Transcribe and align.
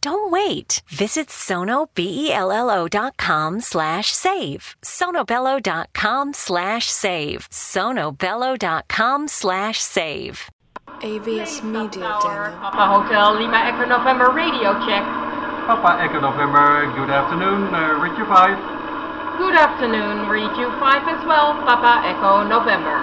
Don't 0.00 0.30
wait. 0.30 0.82
Visit 0.88 1.28
sonobello.com 1.28 3.60
slash 3.60 4.12
save. 4.12 4.76
sonobello.com 4.82 6.32
slash 6.32 6.86
save. 6.90 7.48
sonobello.com 7.50 9.28
slash 9.28 9.80
save. 9.80 10.48
AVS 11.00 11.62
Media 11.64 12.16
Demo. 12.22 12.56
Papa 12.62 12.86
Hotel 12.86 13.34
Lima 13.40 13.56
Echo 13.68 13.84
November 13.84 14.30
radio 14.30 14.72
check. 14.86 15.02
Papa 15.66 15.98
Echo 16.00 16.20
November, 16.20 16.86
good 16.94 17.10
afternoon, 17.10 17.74
uh, 17.74 17.98
read 18.00 18.16
you 18.16 18.24
5. 18.26 18.56
Good 19.38 19.56
afternoon, 19.56 20.28
read 20.28 20.56
you 20.56 20.70
5 20.78 21.08
as 21.08 21.24
well, 21.26 21.54
Papa 21.64 22.06
Echo 22.06 22.44
November. 22.46 23.02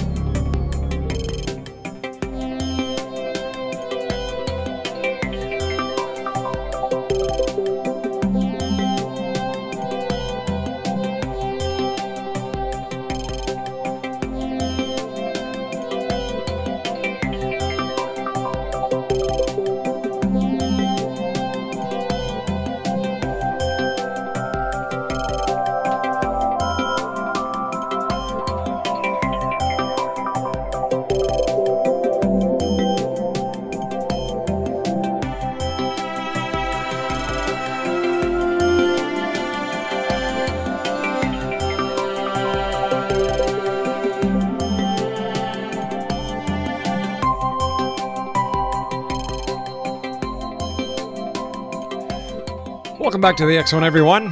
Welcome 53.01 53.19
back 53.19 53.35
to 53.37 53.47
the 53.47 53.57
X 53.57 53.71
Zone, 53.71 53.83
everyone. 53.83 54.31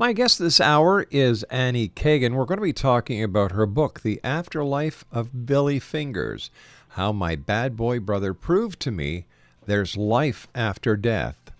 My 0.00 0.12
guest 0.12 0.38
this 0.38 0.60
hour 0.60 1.06
is 1.10 1.42
Annie 1.50 1.88
Kagan. 1.88 2.34
We're 2.34 2.44
going 2.44 2.58
to 2.58 2.62
be 2.62 2.72
talking 2.72 3.20
about 3.20 3.50
her 3.50 3.66
book, 3.66 4.02
The 4.02 4.20
Afterlife 4.22 5.04
of 5.10 5.44
Billy 5.44 5.80
Fingers 5.80 6.52
How 6.90 7.10
My 7.10 7.34
Bad 7.34 7.76
Boy 7.76 7.98
Brother 7.98 8.32
Proved 8.32 8.78
to 8.78 8.92
Me 8.92 9.26
There's 9.66 9.96
Life 9.96 10.46
After 10.54 10.96
Death. 10.96 11.50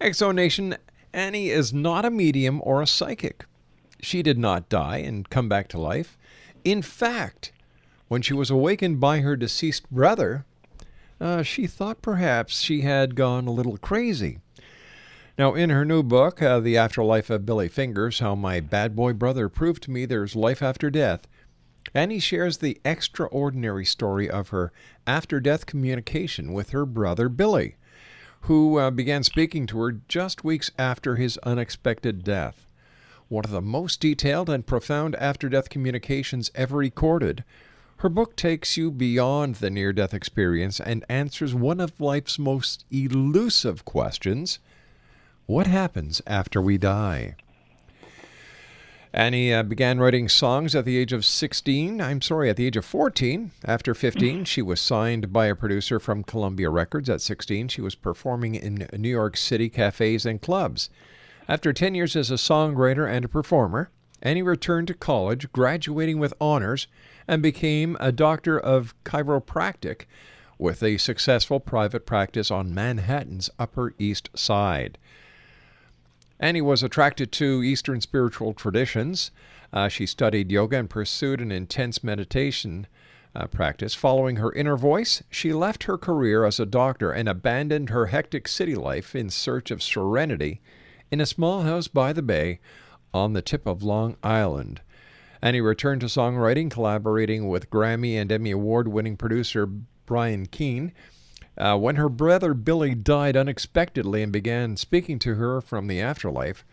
X 0.00 0.16
Zone 0.16 0.36
Nation 0.36 0.78
Annie 1.12 1.50
is 1.50 1.74
not 1.74 2.06
a 2.06 2.10
medium 2.10 2.62
or 2.64 2.80
a 2.80 2.86
psychic. 2.86 3.44
She 4.00 4.22
did 4.22 4.38
not 4.38 4.70
die 4.70 5.02
and 5.04 5.28
come 5.28 5.50
back 5.50 5.68
to 5.68 5.78
life. 5.78 6.16
In 6.64 6.80
fact, 6.80 7.52
when 8.08 8.22
she 8.22 8.32
was 8.32 8.48
awakened 8.48 8.98
by 8.98 9.20
her 9.20 9.36
deceased 9.36 9.90
brother, 9.90 10.46
uh, 11.20 11.42
she 11.42 11.66
thought 11.66 12.00
perhaps 12.00 12.62
she 12.62 12.80
had 12.80 13.14
gone 13.14 13.46
a 13.46 13.52
little 13.52 13.76
crazy. 13.76 14.38
Now, 15.38 15.54
in 15.54 15.70
her 15.70 15.86
new 15.86 16.02
book, 16.02 16.42
uh, 16.42 16.60
The 16.60 16.76
Afterlife 16.76 17.30
of 17.30 17.46
Billy 17.46 17.68
Fingers 17.68 18.18
How 18.18 18.34
My 18.34 18.60
Bad 18.60 18.94
Boy 18.94 19.14
Brother 19.14 19.48
Proved 19.48 19.82
to 19.84 19.90
Me 19.90 20.04
There's 20.04 20.36
Life 20.36 20.60
After 20.60 20.90
Death, 20.90 21.26
Annie 21.94 22.18
shares 22.18 22.58
the 22.58 22.78
extraordinary 22.84 23.86
story 23.86 24.28
of 24.28 24.50
her 24.50 24.72
after 25.06 25.40
death 25.40 25.64
communication 25.64 26.52
with 26.52 26.70
her 26.70 26.84
brother 26.84 27.30
Billy, 27.30 27.76
who 28.42 28.78
uh, 28.78 28.90
began 28.90 29.22
speaking 29.22 29.66
to 29.68 29.78
her 29.80 29.92
just 30.06 30.44
weeks 30.44 30.70
after 30.78 31.16
his 31.16 31.38
unexpected 31.44 32.24
death. 32.24 32.66
One 33.28 33.46
of 33.46 33.52
the 33.52 33.62
most 33.62 34.00
detailed 34.00 34.50
and 34.50 34.66
profound 34.66 35.16
after 35.16 35.48
death 35.48 35.70
communications 35.70 36.50
ever 36.54 36.76
recorded. 36.76 37.42
Her 37.98 38.10
book 38.10 38.36
takes 38.36 38.76
you 38.76 38.90
beyond 38.90 39.56
the 39.56 39.70
near 39.70 39.94
death 39.94 40.12
experience 40.12 40.78
and 40.78 41.06
answers 41.08 41.54
one 41.54 41.80
of 41.80 41.98
life's 42.00 42.38
most 42.38 42.84
elusive 42.90 43.86
questions 43.86 44.58
what 45.46 45.66
happens 45.66 46.22
after 46.26 46.60
we 46.60 46.78
die? 46.78 47.36
Annie 49.14 49.52
uh, 49.52 49.62
began 49.62 50.00
writing 50.00 50.26
songs 50.26 50.74
at 50.74 50.86
the 50.86 50.96
age 50.96 51.12
of 51.12 51.24
16. 51.24 52.00
I'm 52.00 52.22
sorry, 52.22 52.48
at 52.48 52.56
the 52.56 52.66
age 52.66 52.78
of 52.78 52.84
14. 52.86 53.50
After 53.62 53.94
15, 53.94 54.46
she 54.46 54.62
was 54.62 54.80
signed 54.80 55.32
by 55.32 55.46
a 55.46 55.54
producer 55.54 56.00
from 56.00 56.24
Columbia 56.24 56.70
Records. 56.70 57.10
At 57.10 57.20
16, 57.20 57.68
she 57.68 57.82
was 57.82 57.94
performing 57.94 58.54
in 58.54 58.88
New 58.96 59.10
York 59.10 59.36
City 59.36 59.68
cafes 59.68 60.24
and 60.24 60.40
clubs. 60.40 60.88
After 61.46 61.74
10 61.74 61.94
years 61.94 62.16
as 62.16 62.30
a 62.30 62.34
songwriter 62.34 63.06
and 63.06 63.26
a 63.26 63.28
performer, 63.28 63.90
Annie 64.22 64.42
returned 64.42 64.88
to 64.88 64.94
college, 64.94 65.52
graduating 65.52 66.18
with 66.18 66.32
honors, 66.40 66.86
and 67.28 67.42
became 67.42 67.98
a 68.00 68.12
doctor 68.12 68.58
of 68.58 68.94
chiropractic 69.04 70.06
with 70.58 70.82
a 70.82 70.96
successful 70.96 71.60
private 71.60 72.06
practice 72.06 72.50
on 72.50 72.72
Manhattan's 72.72 73.50
Upper 73.58 73.92
East 73.98 74.30
Side. 74.34 74.96
Annie 76.42 76.60
was 76.60 76.82
attracted 76.82 77.30
to 77.32 77.62
Eastern 77.62 78.00
spiritual 78.00 78.52
traditions, 78.52 79.30
Uh, 79.72 79.88
she 79.88 80.04
studied 80.04 80.52
yoga 80.52 80.78
and 80.78 80.90
pursued 80.90 81.40
an 81.40 81.50
intense 81.50 82.04
meditation 82.04 82.86
uh, 83.34 83.46
practice. 83.46 83.94
Following 83.94 84.36
her 84.36 84.52
inner 84.52 84.76
voice, 84.76 85.22
she 85.30 85.52
left 85.52 85.84
her 85.84 85.96
career 85.96 86.44
as 86.44 86.60
a 86.60 86.66
doctor 86.66 87.10
and 87.10 87.28
abandoned 87.28 87.88
her 87.88 88.06
hectic 88.06 88.46
city 88.46 88.74
life 88.74 89.14
in 89.14 89.30
search 89.30 89.70
of 89.70 89.82
serenity 89.82 90.60
in 91.10 91.20
a 91.20 91.26
small 91.26 91.62
house 91.62 91.88
by 91.88 92.12
the 92.12 92.22
bay 92.22 92.60
on 93.14 93.32
the 93.32 93.42
tip 93.42 93.66
of 93.66 93.82
Long 93.82 94.16
Island. 94.22 94.82
Annie 95.40 95.60
returned 95.60 96.02
to 96.02 96.06
songwriting, 96.06 96.70
collaborating 96.70 97.48
with 97.48 97.70
Grammy 97.70 98.20
and 98.20 98.30
Emmy 98.30 98.50
Award 98.50 98.88
winning 98.88 99.16
producer 99.16 99.66
Brian 99.66 100.46
Keane. 100.46 100.92
Uh, 101.56 101.76
when 101.76 101.96
her 101.96 102.08
brother 102.08 102.54
Billy 102.54 102.94
died 102.94 103.36
unexpectedly 103.36 104.22
and 104.22 104.32
began 104.32 104.76
speaking 104.76 105.18
to 105.20 105.34
her 105.34 105.60
from 105.60 105.86
the 105.86 106.00
afterlife, 106.00 106.64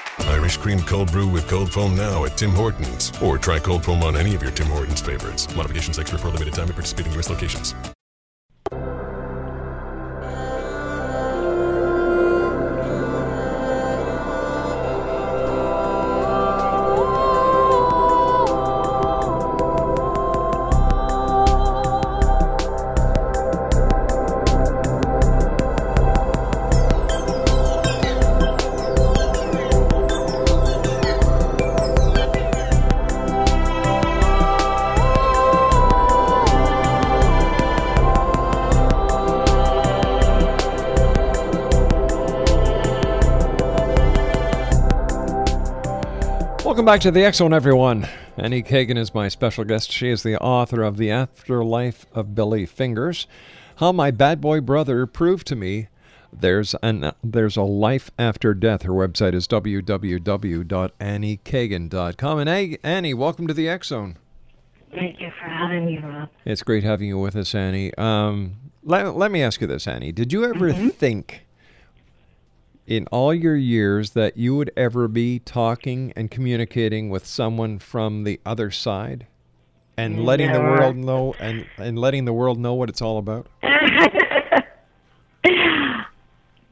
Irish 0.19 0.57
cream 0.57 0.79
cold 0.81 1.11
brew 1.11 1.27
with 1.27 1.47
cold 1.47 1.71
foam 1.71 1.95
now 1.95 2.25
at 2.25 2.37
Tim 2.37 2.51
Hortons. 2.51 3.11
Or 3.21 3.37
try 3.37 3.59
cold 3.59 3.85
foam 3.85 4.03
on 4.03 4.15
any 4.15 4.35
of 4.35 4.41
your 4.41 4.51
Tim 4.51 4.67
Hortons 4.67 5.01
favorites. 5.01 5.53
Modifications 5.55 5.99
extra 5.99 6.19
for 6.19 6.27
a 6.27 6.31
limited 6.31 6.53
time 6.53 6.69
at 6.69 6.75
participating 6.75 7.13
U.S. 7.13 7.29
locations. 7.29 7.75
Welcome 46.81 46.93
back 46.95 47.01
to 47.01 47.11
the 47.11 47.23
X 47.23 47.37
Zone, 47.37 47.53
everyone. 47.53 48.07
Annie 48.37 48.63
Kagan 48.63 48.97
is 48.97 49.13
my 49.13 49.27
special 49.27 49.63
guest. 49.63 49.91
She 49.91 50.09
is 50.09 50.23
the 50.23 50.35
author 50.39 50.81
of 50.81 50.97
The 50.97 51.11
Afterlife 51.11 52.07
of 52.11 52.33
Billy 52.33 52.65
Fingers. 52.65 53.27
How 53.75 53.91
my 53.91 54.09
bad 54.09 54.41
boy 54.41 54.61
brother 54.61 55.05
proved 55.05 55.45
to 55.45 55.55
me 55.55 55.89
there's 56.33 56.73
an 56.81 57.11
there's 57.23 57.55
a 57.55 57.61
life 57.61 58.09
after 58.17 58.55
death. 58.55 58.81
Her 58.81 58.93
website 58.93 59.35
is 59.35 59.47
www.anniekagan.com. 59.47 62.39
And 62.39 62.77
Annie, 62.83 63.13
welcome 63.13 63.45
to 63.45 63.53
the 63.53 63.69
X 63.69 63.89
Zone. 63.89 64.17
Thank 64.91 65.21
you 65.21 65.29
for 65.39 65.47
having 65.47 65.85
me, 65.85 65.99
Rob. 65.99 66.29
It's 66.45 66.63
great 66.63 66.83
having 66.83 67.09
you 67.09 67.19
with 67.19 67.35
us, 67.35 67.53
Annie. 67.53 67.93
Um, 67.93 68.55
let, 68.81 69.15
let 69.15 69.29
me 69.29 69.43
ask 69.43 69.61
you 69.61 69.67
this, 69.67 69.87
Annie. 69.87 70.11
Did 70.11 70.33
you 70.33 70.45
ever 70.45 70.73
Mhm. 70.73 70.91
think 70.95 71.45
in 72.91 73.07
all 73.07 73.33
your 73.33 73.55
years 73.55 74.11
that 74.11 74.35
you 74.35 74.53
would 74.53 74.69
ever 74.75 75.07
be 75.07 75.39
talking 75.39 76.11
and 76.17 76.29
communicating 76.29 77.09
with 77.09 77.25
someone 77.25 77.79
from 77.79 78.25
the 78.25 78.37
other 78.45 78.69
side 78.69 79.25
and 79.95 80.17
mm, 80.17 80.25
letting 80.25 80.51
the 80.51 80.59
world 80.59 80.97
know 80.97 81.33
and, 81.39 81.65
and 81.77 81.97
letting 81.97 82.25
the 82.25 82.33
world 82.33 82.59
know 82.59 82.73
what 82.73 82.89
it's 82.89 83.01
all 83.01 83.17
about? 83.17 83.47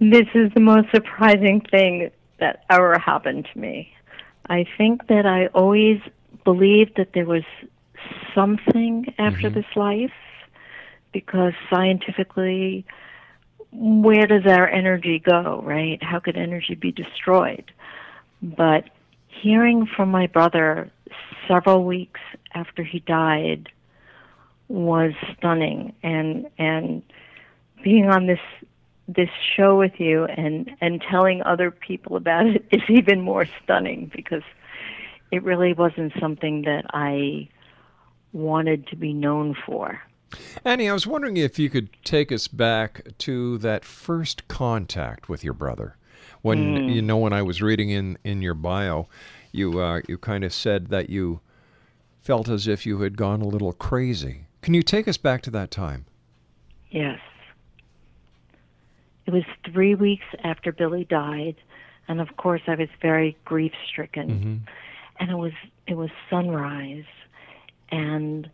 This 0.02 0.28
is 0.34 0.50
the 0.54 0.62
most 0.62 0.90
surprising 0.92 1.60
thing 1.60 2.10
that 2.40 2.64
ever 2.70 2.98
happened 2.98 3.50
to 3.54 3.60
me. 3.60 3.94
I 4.50 4.66
think 4.78 5.08
that 5.08 5.26
I 5.26 5.48
always 5.48 6.00
believed 6.46 6.94
that 6.96 7.12
there 7.14 7.26
was 7.26 7.44
something 8.34 9.14
after 9.18 9.50
mm-hmm. 9.50 9.56
this 9.56 9.66
life 9.76 10.14
because 11.12 11.52
scientifically, 11.70 12.86
where 13.72 14.28
does 14.28 14.46
our 14.46 14.68
energy 14.68 15.20
go, 15.20 15.62
right? 15.64 16.02
How 16.02 16.20
could 16.20 16.38
energy 16.38 16.76
be 16.76 16.92
destroyed? 16.92 17.72
But 18.42 18.86
hearing 19.28 19.86
from 19.86 20.10
my 20.10 20.28
brother 20.28 20.92
several 21.48 21.86
weeks 21.86 22.20
after 22.54 22.84
he 22.84 23.00
died 23.00 23.70
was 24.68 25.14
stunning 25.36 25.94
and 26.04 26.48
and 26.60 27.02
being 27.84 28.08
on 28.08 28.28
this 28.28 28.40
this 29.08 29.30
show 29.56 29.78
with 29.78 30.00
you 30.00 30.26
and 30.26 30.70
and 30.80 31.02
telling 31.02 31.42
other 31.42 31.72
people 31.72 32.16
about 32.16 32.46
it 32.46 32.66
is 32.72 32.82
even 32.90 33.22
more 33.22 33.46
stunning 33.64 34.12
because 34.16 34.44
it 35.32 35.44
really 35.44 35.74
wasn't 35.74 36.14
something 36.20 36.64
that 36.64 36.86
I 36.94 37.50
wanted 38.34 38.88
to 38.88 38.96
be 38.96 39.14
known 39.14 39.56
for. 39.66 40.02
Annie, 40.64 40.90
I 40.90 40.94
was 40.94 41.08
wondering 41.08 41.38
if 41.38 41.58
you 41.58 41.70
could 41.70 41.90
take 42.04 42.32
us 42.32 42.48
back 42.48 43.02
to 43.20 43.58
that 43.60 43.84
first 43.86 44.48
contact 44.48 45.30
with 45.30 45.44
your 45.44 45.54
brother. 45.54 45.96
When 46.42 46.76
Mm. 46.76 46.94
you 46.96 47.02
know, 47.02 47.18
when 47.18 47.34
I 47.34 47.42
was 47.42 47.62
reading 47.62 47.90
in 47.90 48.18
in 48.24 48.42
your 48.42 48.54
bio, 48.54 49.08
you 49.52 49.80
uh, 49.80 50.02
you 50.08 50.18
kind 50.18 50.44
of 50.44 50.54
said 50.54 50.88
that 50.88 51.10
you 51.10 51.42
felt 52.22 52.48
as 52.48 52.68
if 52.68 52.86
you 52.86 53.02
had 53.02 53.18
gone 53.18 53.42
a 53.42 53.48
little 53.48 53.74
crazy. 53.74 54.46
Can 54.62 54.74
you 54.74 54.84
take 54.84 55.08
us 55.08 55.18
back 55.18 55.42
to 55.44 55.52
that 55.52 55.72
time? 55.72 56.06
Yes. 56.92 57.20
It 59.26 59.32
was 59.32 59.44
three 59.72 59.96
weeks 59.96 60.26
after 60.44 60.72
Billy 60.72 61.06
died, 61.06 61.56
and 62.08 62.20
of 62.20 62.36
course 62.38 62.62
I 62.68 62.76
was 62.76 62.90
very 63.02 63.38
grief 63.46 63.74
stricken. 63.88 64.66
And 65.20 65.30
it 65.32 65.36
was 65.38 65.54
it 65.88 65.96
was 65.96 66.10
sunrise, 66.30 67.06
and 67.90 68.50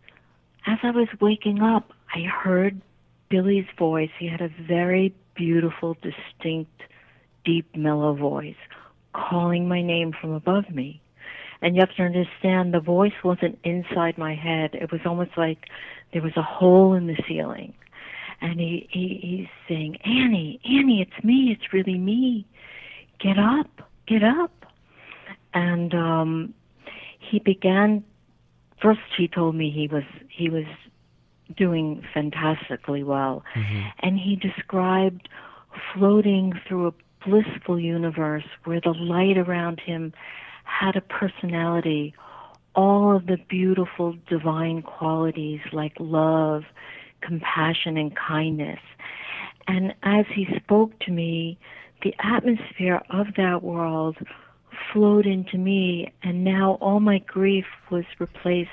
as 0.66 0.78
I 0.82 0.90
was 0.90 1.08
waking 1.20 1.62
up, 1.62 1.92
I 2.14 2.22
heard 2.22 2.80
Billy's 3.28 3.66
voice. 3.78 4.10
He 4.18 4.28
had 4.28 4.40
a 4.40 4.50
very 4.66 5.14
beautiful, 5.34 5.96
distinct, 6.02 6.82
deep, 7.44 7.74
mellow 7.76 8.14
voice 8.14 8.56
calling 9.12 9.68
my 9.68 9.82
name 9.82 10.12
from 10.20 10.32
above 10.32 10.68
me. 10.70 11.00
And 11.62 11.74
you 11.74 11.80
have 11.80 11.94
to 11.96 12.02
understand 12.02 12.74
the 12.74 12.80
voice 12.80 13.14
wasn't 13.24 13.58
inside 13.64 14.18
my 14.18 14.34
head. 14.34 14.74
It 14.74 14.92
was 14.92 15.00
almost 15.06 15.30
like 15.36 15.68
there 16.12 16.22
was 16.22 16.36
a 16.36 16.42
hole 16.42 16.92
in 16.92 17.06
the 17.06 17.16
ceiling. 17.26 17.72
And 18.42 18.60
he, 18.60 18.86
he 18.90 19.18
he's 19.22 19.48
saying, 19.66 19.96
Annie, 20.04 20.60
Annie, 20.64 21.00
it's 21.00 21.24
me, 21.24 21.56
it's 21.56 21.72
really 21.72 21.96
me. 21.96 22.46
Get 23.18 23.38
up, 23.38 23.70
get 24.06 24.22
up. 24.22 24.66
And 25.54 25.94
um 25.94 26.54
he 27.18 27.38
began 27.38 28.04
first 28.80 29.00
he 29.16 29.28
told 29.28 29.54
me 29.54 29.70
he 29.70 29.88
was 29.88 30.04
he 30.28 30.48
was 30.48 30.66
doing 31.54 32.04
fantastically 32.12 33.02
well. 33.02 33.44
Mm-hmm. 33.54 33.82
And 34.00 34.18
he 34.18 34.36
described 34.36 35.28
floating 35.94 36.52
through 36.66 36.88
a 36.88 36.92
blissful 37.24 37.78
universe 37.78 38.44
where 38.64 38.80
the 38.80 38.94
light 38.94 39.38
around 39.38 39.80
him 39.80 40.12
had 40.64 40.96
a 40.96 41.00
personality, 41.00 42.14
all 42.74 43.16
of 43.16 43.26
the 43.26 43.38
beautiful 43.48 44.16
divine 44.28 44.82
qualities 44.82 45.60
like 45.72 45.92
love, 45.98 46.64
compassion, 47.20 47.96
and 47.96 48.16
kindness. 48.16 48.80
And 49.68 49.94
as 50.02 50.26
he 50.34 50.46
spoke 50.56 50.98
to 51.00 51.10
me, 51.10 51.58
the 52.02 52.14
atmosphere 52.18 53.02
of 53.10 53.28
that 53.36 53.62
world 53.62 54.16
flowed 54.92 55.26
into 55.26 55.58
me, 55.58 56.12
and 56.22 56.44
now 56.44 56.78
all 56.80 57.00
my 57.00 57.18
grief 57.18 57.66
was 57.90 58.04
replaced 58.18 58.70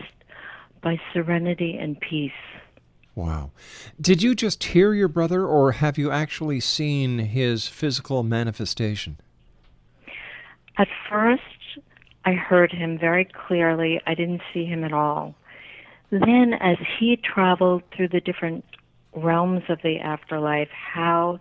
by 0.81 0.99
serenity 1.13 1.77
and 1.77 1.99
peace. 1.99 2.31
Wow. 3.15 3.51
Did 4.01 4.23
you 4.23 4.33
just 4.33 4.63
hear 4.63 4.93
your 4.93 5.07
brother, 5.07 5.45
or 5.45 5.73
have 5.73 5.97
you 5.97 6.09
actually 6.11 6.59
seen 6.59 7.19
his 7.19 7.67
physical 7.67 8.23
manifestation? 8.23 9.17
At 10.77 10.87
first, 11.09 11.41
I 12.25 12.33
heard 12.33 12.71
him 12.71 12.97
very 12.97 13.25
clearly. 13.25 14.01
I 14.07 14.15
didn't 14.15 14.41
see 14.53 14.65
him 14.65 14.83
at 14.83 14.93
all. 14.93 15.35
Then, 16.09 16.53
as 16.59 16.77
he 16.99 17.17
traveled 17.17 17.83
through 17.95 18.09
the 18.09 18.21
different 18.21 18.65
realms 19.15 19.63
of 19.69 19.79
the 19.83 19.99
afterlife, 19.99 20.69
how 20.69 21.39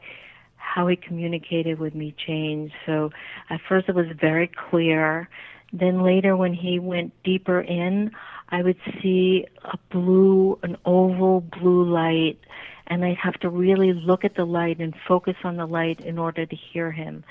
how 0.75 0.87
he 0.87 0.97
communicated 0.97 1.79
with 1.79 1.95
me 1.95 2.15
changed. 2.27 2.75
So, 2.87 3.11
at 3.51 3.61
first, 3.69 3.89
it 3.89 3.95
was 3.95 4.07
very 4.19 4.49
clear. 4.49 5.29
Then 5.73 6.03
later, 6.03 6.37
when 6.37 6.55
he 6.55 6.79
went 6.79 7.13
deeper 7.25 7.61
in, 7.61 8.11
I 8.49 8.63
would 8.63 8.79
see 9.03 9.47
a 9.65 9.77
blue, 9.91 10.59
an 10.63 10.77
oval 10.85 11.41
blue 11.41 11.85
light, 11.85 12.39
and 12.87 13.05
I'd 13.05 13.17
have 13.17 13.39
to 13.41 13.51
really 13.51 13.93
look 13.93 14.25
at 14.25 14.35
the 14.35 14.45
light 14.45 14.79
and 14.79 14.95
focus 15.07 15.37
on 15.45 15.57
the 15.57 15.67
light 15.67 16.01
in 16.01 16.19
order 16.19 16.47
to 16.47 16.57
hear 16.57 16.91
him. 16.91 17.25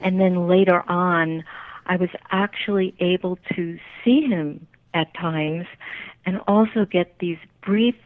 And 0.00 0.20
then 0.20 0.48
later 0.48 0.82
on, 0.88 1.44
I 1.86 1.96
was 1.96 2.10
actually 2.30 2.94
able 3.00 3.38
to 3.54 3.78
see 4.04 4.22
him 4.22 4.66
at 4.94 5.12
times 5.14 5.66
and 6.24 6.40
also 6.46 6.84
get 6.84 7.18
these 7.18 7.38
brief 7.62 7.96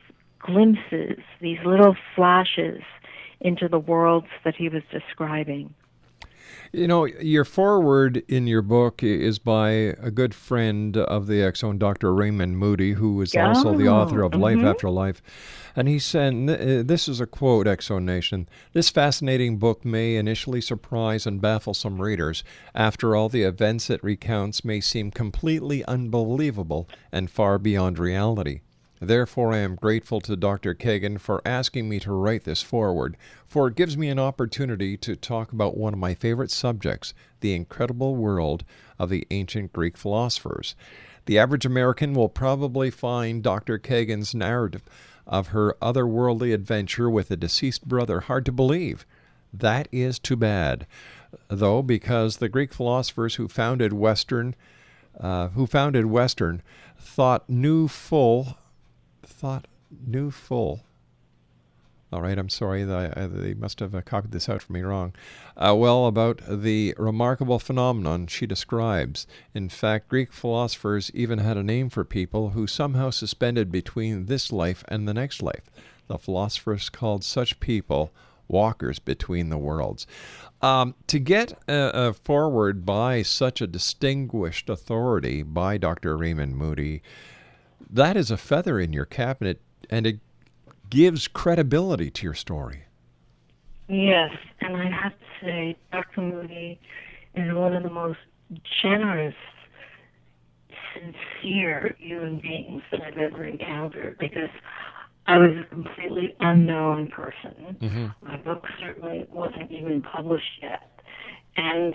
glimpses, 0.41 1.19
these 1.41 1.59
little 1.65 1.97
flashes 2.15 2.83
into 3.41 3.69
the 3.69 3.79
worlds 3.79 4.29
that 4.45 4.55
he 4.57 4.69
was 4.69 4.83
describing. 4.91 5.75
You 6.73 6.87
know, 6.87 7.05
your 7.05 7.45
foreword 7.45 8.23
in 8.29 8.47
your 8.47 8.63
book 8.63 9.03
is 9.03 9.41
by 9.41 9.71
a 9.71 10.13
good 10.13 10.33
friend 10.35 10.97
of 10.97 11.27
the 11.27 11.43
X 11.43 11.61
Zone, 11.61 11.79
Dr. 11.79 12.15
Raymond 12.15 12.59
Moody, 12.59 12.93
who 12.93 13.21
is 13.23 13.35
also 13.35 13.77
the 13.77 13.89
author 13.89 14.23
of 14.23 14.37
Life 14.37 14.59
mhm. 14.59 14.71
After 14.71 14.89
Life. 14.89 15.21
And 15.75 15.89
he 15.89 15.99
said, 15.99 16.33
uh, 16.49 16.85
this 16.85 17.09
is 17.09 17.21
a 17.21 17.27
quote, 17.27 17.67
X 17.67 17.87
Zone 17.87 18.05
Nation, 18.05 18.49
this 18.73 18.89
fascinating 18.89 19.59
book 19.59 19.85
may 19.85 20.15
initially 20.15 20.61
surprise 20.61 21.27
and 21.27 21.41
baffle 21.41 21.75
some 21.75 22.01
readers. 22.01 22.45
After 22.73 23.17
all, 23.17 23.29
the 23.29 23.43
events 23.43 23.91
it 23.91 24.03
recounts 24.05 24.65
may 24.65 24.81
seem 24.81 25.11
completely 25.11 25.85
unbelievable 25.87 26.89
and 27.11 27.29
far 27.29 27.59
beyond 27.59 27.99
reality. 27.99 28.61
Therefore, 29.03 29.55
I 29.55 29.59
am 29.59 29.77
grateful 29.77 30.21
to 30.21 30.37
Dr. 30.37 30.75
Kagan 30.75 31.19
for 31.19 31.41
asking 31.47 31.89
me 31.89 31.99
to 32.01 32.13
write 32.13 32.45
this 32.45 32.61
foreword, 32.61 33.17
for 33.47 33.67
it 33.67 33.75
gives 33.75 33.97
me 33.97 34.11
an 34.11 34.19
opportunity 34.19 34.99
to 34.99 35.17
talk 35.17 35.53
about 35.53 35.77
one 35.77 35.95
of 35.95 35.99
my 35.99 36.13
favorite 36.13 36.51
subjects, 36.51 37.15
the 37.41 37.55
incredible 37.55 38.15
world 38.15 38.63
of 38.99 39.09
the 39.09 39.27
ancient 39.31 39.73
Greek 39.73 39.97
philosophers. 39.97 40.75
The 41.25 41.39
average 41.39 41.65
American 41.65 42.13
will 42.13 42.29
probably 42.29 42.91
find 42.91 43.43
Dr. 43.43 43.79
Kagan's 43.79 44.35
narrative 44.35 44.83
of 45.27 45.49
her 45.49 45.77
otherworldly 45.81 46.53
adventure 46.53 47.09
with 47.09 47.31
a 47.31 47.37
deceased 47.37 47.89
brother 47.89 48.21
hard 48.21 48.45
to 48.45 48.53
believe. 48.53 49.07
That 49.51 49.89
is 49.91 50.19
too 50.19 50.37
bad, 50.37 50.87
though, 51.49 51.81
because 51.83 52.37
the 52.37 52.51
Greek 52.51 52.75
philosophers 52.75 53.37
who 53.37 53.49
founded 53.49 53.95
Western, 53.95 54.55
uh, 55.19 55.49
who 55.49 55.67
founded 55.67 56.07
Western, 56.07 56.61
thought 56.99 57.49
knew 57.49 57.89
full 57.89 58.59
thought 59.31 59.67
knew 60.07 60.31
full. 60.31 60.85
All 62.13 62.23
right, 62.23 62.39
I'm 62.39 62.49
sorry. 62.49 62.83
They, 62.83 63.13
uh, 63.17 63.29
they 63.31 63.55
must 63.55 63.79
have 63.79 63.95
uh, 63.95 64.01
copied 64.01 64.33
this 64.33 64.49
out 64.49 64.63
for 64.63 64.73
me 64.73 64.83
wrong. 64.83 65.15
Uh, 65.57 65.75
well, 65.77 66.07
about 66.07 66.43
the 66.49 66.95
remarkable 66.99 67.61
phenomenon 67.61 68.27
she 68.27 68.47
describes. 68.47 69.29
In 69.55 69.69
fact, 69.69 70.09
Greek 70.09 70.33
philosophers 70.33 71.13
even 71.15 71.39
had 71.39 71.57
a 71.57 71.63
name 71.63 71.89
for 71.89 72.05
people 72.05 72.51
who 72.51 72.67
somehow 72.67 73.11
suspended 73.11 73.71
between 73.71 74.27
this 74.27 74.51
life 74.51 74.83
and 74.89 75.07
the 75.07 75.15
next 75.15 75.41
life. 75.41 75.71
The 76.09 76.19
philosophers 76.19 76.89
called 76.89 77.23
such 77.23 77.61
people 77.61 78.11
walkers 78.49 78.99
between 78.99 79.49
the 79.49 79.59
worlds. 79.59 80.09
Um, 80.61 80.97
to 81.07 81.21
get 81.21 81.57
a 81.69 82.13
foreword 82.13 82.85
by 82.85 83.23
such 83.23 83.61
a 83.61 83.69
distinguished 83.69 84.69
authority, 84.69 85.45
by 85.45 85.79
Dr. 85.79 86.17
Raymond 86.17 86.57
Moody, 86.57 87.03
that 87.93 88.17
is 88.17 88.31
a 88.31 88.37
feather 88.37 88.79
in 88.79 88.93
your 88.93 89.05
cabinet, 89.05 89.61
and 89.89 90.07
it 90.07 90.21
gives 90.89 91.29
credibility 91.29 92.11
to 92.11 92.25
your 92.25 92.35
story. 92.35 92.85
Yes, 93.89 94.31
and 94.61 94.77
I 94.77 94.89
have 94.89 95.13
to 95.13 95.25
say, 95.45 95.77
Dr. 95.93 96.21
Moody 96.23 96.81
is 97.35 97.53
one 97.55 97.75
of 97.75 97.83
the 97.83 97.91
most 97.91 98.19
generous, 98.83 99.35
sincere 100.95 101.95
human 101.99 102.39
beings 102.41 102.83
that 102.91 103.01
I've 103.03 103.19
ever 103.19 103.45
encountered 103.45 104.19
because 104.19 104.51
I 105.27 105.39
was 105.39 105.51
a 105.57 105.65
completely 105.65 106.35
unknown 106.41 107.09
person. 107.09 107.77
Mhm. 107.81 108.15
My 108.23 108.37
book 108.39 108.67
certainly 108.81 109.27
wasn't 109.31 109.71
even 109.71 110.03
published 110.03 110.61
yet. 110.63 111.01
And 111.57 111.95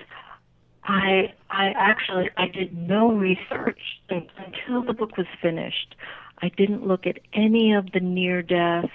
I 0.87 1.33
I 1.49 1.73
actually 1.75 2.29
I 2.37 2.47
did 2.47 2.77
no 2.77 3.11
research 3.11 3.79
until 4.09 4.83
the 4.83 4.93
book 4.93 5.17
was 5.17 5.27
finished. 5.41 5.95
I 6.41 6.49
didn't 6.49 6.85
look 6.85 7.07
at 7.07 7.19
any 7.33 7.73
of 7.73 7.91
the 7.91 7.99
near 7.99 8.41
death 8.41 8.89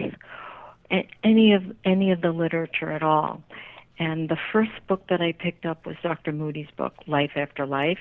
any 1.23 1.53
of 1.53 1.63
any 1.85 2.11
of 2.11 2.21
the 2.21 2.33
literature 2.33 2.91
at 2.91 3.03
all. 3.03 3.43
And 3.99 4.29
the 4.29 4.39
first 4.53 4.73
book 4.89 5.07
that 5.09 5.21
I 5.21 5.33
picked 5.33 5.67
up 5.67 5.87
was 5.87 5.97
Dr. 6.03 6.33
Moody's 6.33 6.71
book, 6.77 6.95
Life 7.07 7.33
After 7.37 7.67
Life. 7.67 7.99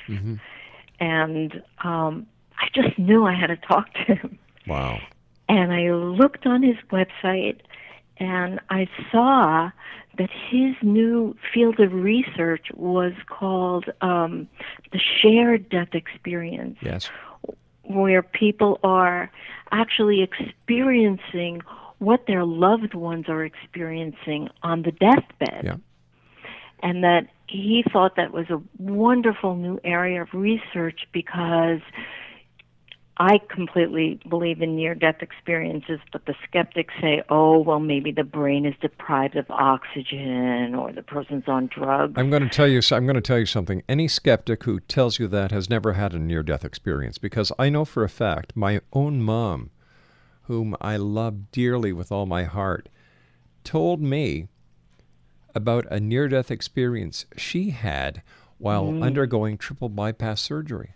And 0.99 1.61
um, 1.83 2.25
I 2.57 2.67
just 2.73 2.97
knew 2.97 3.25
I 3.25 3.33
had 3.33 3.47
to 3.47 3.57
talk 3.57 3.93
to 4.05 4.15
him. 4.15 4.39
Wow. 4.65 4.99
And 5.49 5.73
I 5.73 5.91
looked 5.91 6.45
on 6.45 6.63
his 6.63 6.77
website 6.91 7.59
and 8.19 8.59
I 8.69 8.87
saw 9.11 9.71
that 10.17 10.29
his 10.49 10.75
new 10.81 11.35
field 11.53 11.79
of 11.79 11.93
research 11.93 12.67
was 12.75 13.13
called 13.27 13.85
um, 14.01 14.47
the 14.91 14.99
shared 14.99 15.69
death 15.69 15.93
experience. 15.93 16.77
Yes. 16.81 17.09
Where 17.83 18.21
people 18.21 18.79
are 18.83 19.31
actually 19.71 20.21
experiencing 20.21 21.61
what 21.99 22.27
their 22.27 22.45
loved 22.45 22.93
ones 22.93 23.25
are 23.29 23.43
experiencing 23.43 24.49
on 24.61 24.83
the 24.83 24.91
deathbed. 24.91 25.63
Yeah. 25.63 25.75
And 26.81 27.03
that 27.03 27.27
he 27.47 27.83
thought 27.91 28.15
that 28.15 28.31
was 28.31 28.49
a 28.49 28.61
wonderful 28.77 29.55
new 29.55 29.79
area 29.83 30.21
of 30.21 30.29
research 30.33 31.01
because 31.11 31.81
I 33.21 33.39
completely 33.49 34.17
believe 34.29 34.61
in 34.61 34.77
near 34.77 34.95
death 34.95 35.17
experiences, 35.21 35.99
but 36.13 36.25
the 36.25 36.35
skeptics 36.47 36.93
say, 37.01 37.21
oh, 37.29 37.59
well, 37.59 37.81
maybe 37.81 38.13
the 38.13 38.23
brain 38.23 38.65
is 38.65 38.75
deprived 38.81 39.35
of 39.35 39.45
oxygen 39.49 40.73
or 40.73 40.93
the 40.93 41.03
person's 41.03 41.43
on 41.45 41.67
drugs. 41.67 42.13
I'm 42.15 42.29
going 42.29 42.43
to 42.43 42.49
tell 42.49 42.67
you 42.67 42.79
I'm 42.91 43.05
going 43.05 43.15
to 43.15 43.21
tell 43.21 43.37
you 43.37 43.45
something. 43.45 43.83
Any 43.89 44.07
skeptic 44.07 44.63
who 44.63 44.79
tells 44.79 45.19
you 45.19 45.27
that 45.27 45.51
has 45.51 45.69
never 45.69 45.93
had 45.93 46.13
a 46.13 46.19
near 46.19 46.43
death 46.43 46.63
experience 46.63 47.17
because 47.17 47.51
I 47.59 47.67
know 47.67 47.83
for 47.83 48.05
a 48.05 48.09
fact 48.09 48.55
my 48.55 48.79
own 48.93 49.21
mom, 49.21 49.71
whom 50.43 50.77
I 50.79 50.95
love 50.95 51.51
dearly 51.51 51.91
with 51.91 52.13
all 52.13 52.25
my 52.25 52.45
heart, 52.45 52.87
told 53.65 54.01
me 54.01 54.47
about 55.53 55.85
a 55.91 55.99
near 55.99 56.29
death 56.29 56.51
experience 56.51 57.25
she 57.35 57.71
had 57.71 58.21
while 58.59 58.85
mm. 58.85 59.03
undergoing 59.03 59.57
triple 59.57 59.89
bypass 59.89 60.39
surgery. 60.39 60.93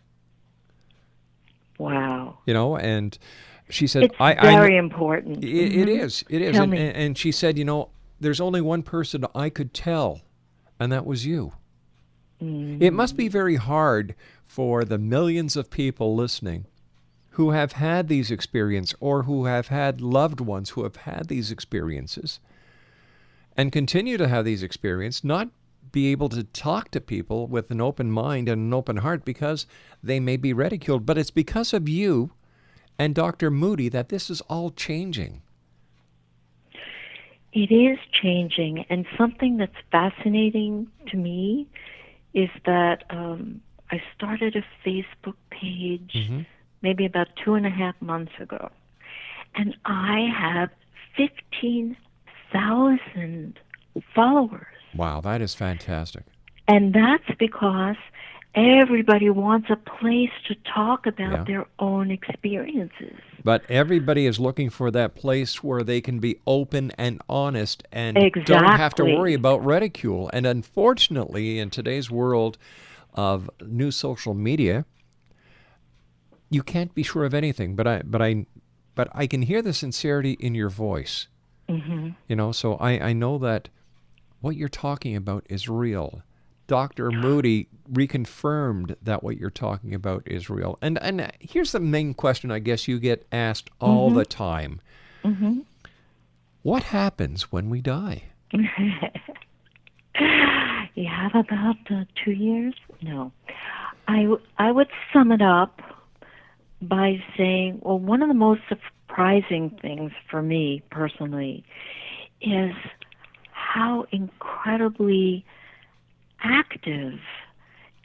Wow. 1.83 2.39
You 2.45 2.53
know, 2.53 2.77
and 2.77 3.17
she 3.69 3.87
said, 3.87 4.03
it's 4.03 4.15
I, 4.19 4.35
very 4.35 4.75
I, 4.75 4.79
important. 4.79 5.43
It, 5.43 5.47
mm-hmm. 5.47 5.79
it 5.81 5.89
is. 5.89 6.23
It 6.29 6.41
is. 6.41 6.53
Tell 6.55 6.63
and, 6.63 6.71
me. 6.71 6.79
and 6.79 7.17
she 7.17 7.31
said, 7.31 7.57
you 7.57 7.65
know, 7.65 7.89
there's 8.19 8.39
only 8.39 8.61
one 8.61 8.83
person 8.83 9.25
I 9.35 9.49
could 9.49 9.73
tell, 9.73 10.21
and 10.79 10.91
that 10.91 11.05
was 11.05 11.25
you. 11.25 11.53
Mm. 12.41 12.81
It 12.81 12.91
must 12.91 13.17
be 13.17 13.27
very 13.27 13.55
hard 13.55 14.15
for 14.45 14.85
the 14.85 14.97
millions 14.97 15.55
of 15.55 15.69
people 15.69 16.15
listening 16.15 16.65
who 17.31 17.51
have 17.51 17.73
had 17.73 18.07
these 18.07 18.29
experiences 18.29 18.95
or 18.99 19.23
who 19.23 19.45
have 19.45 19.67
had 19.67 20.01
loved 20.01 20.39
ones 20.39 20.71
who 20.71 20.83
have 20.83 20.97
had 20.97 21.27
these 21.27 21.51
experiences 21.51 22.39
and 23.57 23.71
continue 23.71 24.17
to 24.17 24.27
have 24.27 24.45
these 24.45 24.63
experiences, 24.63 25.23
not 25.23 25.49
be 25.93 26.11
able 26.11 26.27
to 26.27 26.43
talk 26.43 26.91
to 26.91 26.99
people 26.99 27.47
with 27.47 27.71
an 27.71 27.79
open 27.79 28.11
mind 28.11 28.49
and 28.49 28.61
an 28.61 28.73
open 28.73 28.97
heart 28.97 29.23
because 29.23 29.65
they 30.03 30.19
may 30.19 30.35
be 30.35 30.51
ridiculed. 30.51 31.05
But 31.05 31.17
it's 31.17 31.31
because 31.31 31.71
of 31.71 31.87
you 31.87 32.31
and 32.99 33.15
Dr. 33.15 33.49
Moody 33.49 33.87
that 33.89 34.09
this 34.09 34.29
is 34.29 34.41
all 34.41 34.71
changing. 34.71 35.41
It 37.53 37.71
is 37.71 37.97
changing. 38.21 38.85
And 38.89 39.05
something 39.17 39.55
that's 39.57 39.71
fascinating 39.91 40.87
to 41.07 41.17
me 41.17 41.67
is 42.33 42.49
that 42.65 43.03
um, 43.11 43.61
I 43.91 44.01
started 44.15 44.55
a 44.55 44.63
Facebook 44.87 45.35
page 45.51 46.13
mm-hmm. 46.15 46.41
maybe 46.81 47.05
about 47.05 47.27
two 47.45 47.53
and 47.53 47.67
a 47.67 47.69
half 47.69 47.93
months 48.01 48.33
ago. 48.39 48.71
And 49.53 49.75
I 49.85 50.27
have 50.35 50.71
15,000 51.15 53.59
followers. 54.15 54.65
Wow, 54.95 55.21
that 55.21 55.41
is 55.41 55.55
fantastic. 55.55 56.23
And 56.67 56.93
that's 56.93 57.29
because 57.39 57.95
everybody 58.55 59.29
wants 59.29 59.69
a 59.69 59.75
place 59.75 60.31
to 60.47 60.55
talk 60.55 61.05
about 61.05 61.31
Yeah. 61.31 61.43
their 61.43 61.65
own 61.79 62.11
experiences. 62.11 63.17
But 63.43 63.65
everybody 63.69 64.25
is 64.25 64.39
looking 64.39 64.69
for 64.69 64.89
that 64.91 65.15
place 65.15 65.61
where 65.63 65.83
they 65.83 65.99
can 65.99 66.19
be 66.19 66.37
open 66.47 66.91
and 66.91 67.21
honest 67.27 67.83
and 67.91 68.31
don't 68.45 68.77
have 68.77 68.95
to 68.95 69.03
worry 69.03 69.33
about 69.33 69.63
ridicule. 69.65 70.29
And 70.31 70.45
unfortunately, 70.45 71.59
in 71.59 71.69
today's 71.69 72.09
world 72.09 72.57
of 73.13 73.49
new 73.61 73.91
social 73.91 74.33
media, 74.33 74.85
you 76.49 76.63
can't 76.63 76.93
be 76.95 77.03
sure 77.03 77.25
of 77.25 77.33
anything. 77.33 77.75
But 77.75 77.87
I, 77.87 78.01
but 78.05 78.21
I, 78.21 78.45
but 78.95 79.09
I 79.13 79.27
can 79.27 79.41
hear 79.41 79.61
the 79.61 79.73
sincerity 79.73 80.33
in 80.33 80.55
your 80.55 80.69
voice. 80.69 81.27
hmm 81.67 82.09
You 82.27 82.35
know, 82.37 82.51
so 82.53 82.75
I, 82.75 83.09
I 83.09 83.13
know 83.13 83.37
that 83.39 83.67
what 84.43 84.57
you're 84.57 84.67
talking 84.67 85.15
about 85.15 85.45
is 85.49 85.69
real. 85.69 86.21
Dr. 86.67 87.11
Moody 87.11 87.67
reconfirmed 87.91 88.95
that 89.01 89.23
what 89.23 89.37
you're 89.37 89.49
talking 89.49 89.93
about 89.93 90.23
is 90.25 90.49
real. 90.49 90.77
And 90.81 91.01
and 91.01 91.31
here's 91.39 91.71
the 91.71 91.79
main 91.79 92.13
question 92.13 92.51
I 92.51 92.59
guess 92.59 92.85
you 92.87 92.99
get 92.99 93.25
asked 93.31 93.69
all 93.79 94.11
Mhm. 94.11 94.15
the 94.15 94.25
time. 94.25 94.81
hmm 95.23 95.59
What 96.61 96.83
happens 96.83 97.51
when 97.53 97.69
we 97.69 97.79
die? 97.81 98.23
you 98.53 98.67
have 101.07 101.35
about 101.35 101.77
uh, 101.89 102.03
two 102.23 102.31
years? 102.31 102.73
No. 103.01 103.31
I, 104.07 104.23
w- 104.23 104.41
I 104.57 104.71
would 104.71 104.87
sum 105.13 105.31
it 105.31 105.41
up 105.41 105.81
by 106.81 107.23
saying, 107.37 107.79
well, 107.81 107.99
one 107.99 108.21
of 108.21 108.27
the 108.27 108.33
most 108.33 108.61
surprising 108.69 109.69
things 109.81 110.11
for 110.29 110.41
me 110.41 110.81
personally 110.91 111.63
is 112.41 112.73
how 113.73 114.05
incredibly 114.11 115.43
active 116.43 117.19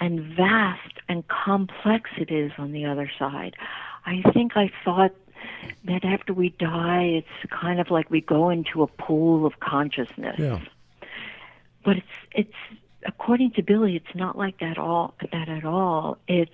and 0.01 0.21
vast 0.35 0.95
and 1.11 1.29
complex 1.29 2.09
it 2.17 2.31
is 2.31 2.53
on 2.57 2.73
the 2.73 2.87
other 2.87 3.11
side. 3.19 3.55
I 4.07 4.23
think 4.33 4.57
I 4.57 4.71
thought 4.83 5.15
that 5.85 6.07
after 6.07 6.33
we 6.33 6.51
die, 6.51 7.03
it's 7.03 7.51
kind 7.51 7.81
of 7.81 7.91
like 7.91 8.11
we 8.11 8.23
go 8.23 8.49
into 8.49 8.83
a 8.83 8.87
pool 8.87 9.45
of 9.45 9.61
consciousness. 9.61 10.37
Yeah. 10.39 10.61
But 11.85 11.99
it's 11.99 12.07
it's 12.33 12.79
according 13.07 13.51
to 13.53 13.63
Billy, 13.63 13.95
it's 13.95 14.15
not 14.15 14.39
like 14.39 14.61
that 14.61 14.79
all 14.79 15.15
that 15.33 15.51
at 15.51 15.67
all. 15.67 16.17
It's 16.29 16.51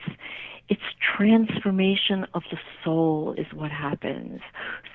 it's 0.69 0.83
transformation 1.17 2.27
of 2.35 2.43
the 2.51 2.59
soul 2.83 3.35
is 3.39 3.47
what 3.53 3.71
happens. 3.71 4.41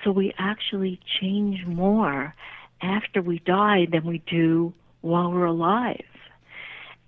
So 0.04 0.10
we 0.10 0.34
actually 0.36 1.00
change 1.20 1.64
more 1.64 2.34
after 2.82 3.22
we 3.22 3.38
die 3.40 3.86
than 3.90 4.04
we 4.04 4.18
do 4.26 4.72
while 5.00 5.30
we're 5.30 5.46
alive. 5.46 6.04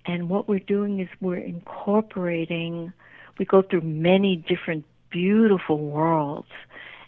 And 0.05 0.29
what 0.29 0.47
we're 0.47 0.59
doing 0.59 0.99
is 0.99 1.07
we're 1.21 1.37
incorporating, 1.37 2.91
we 3.37 3.45
go 3.45 3.61
through 3.61 3.81
many 3.81 4.35
different 4.35 4.85
beautiful 5.09 5.77
worlds 5.77 6.49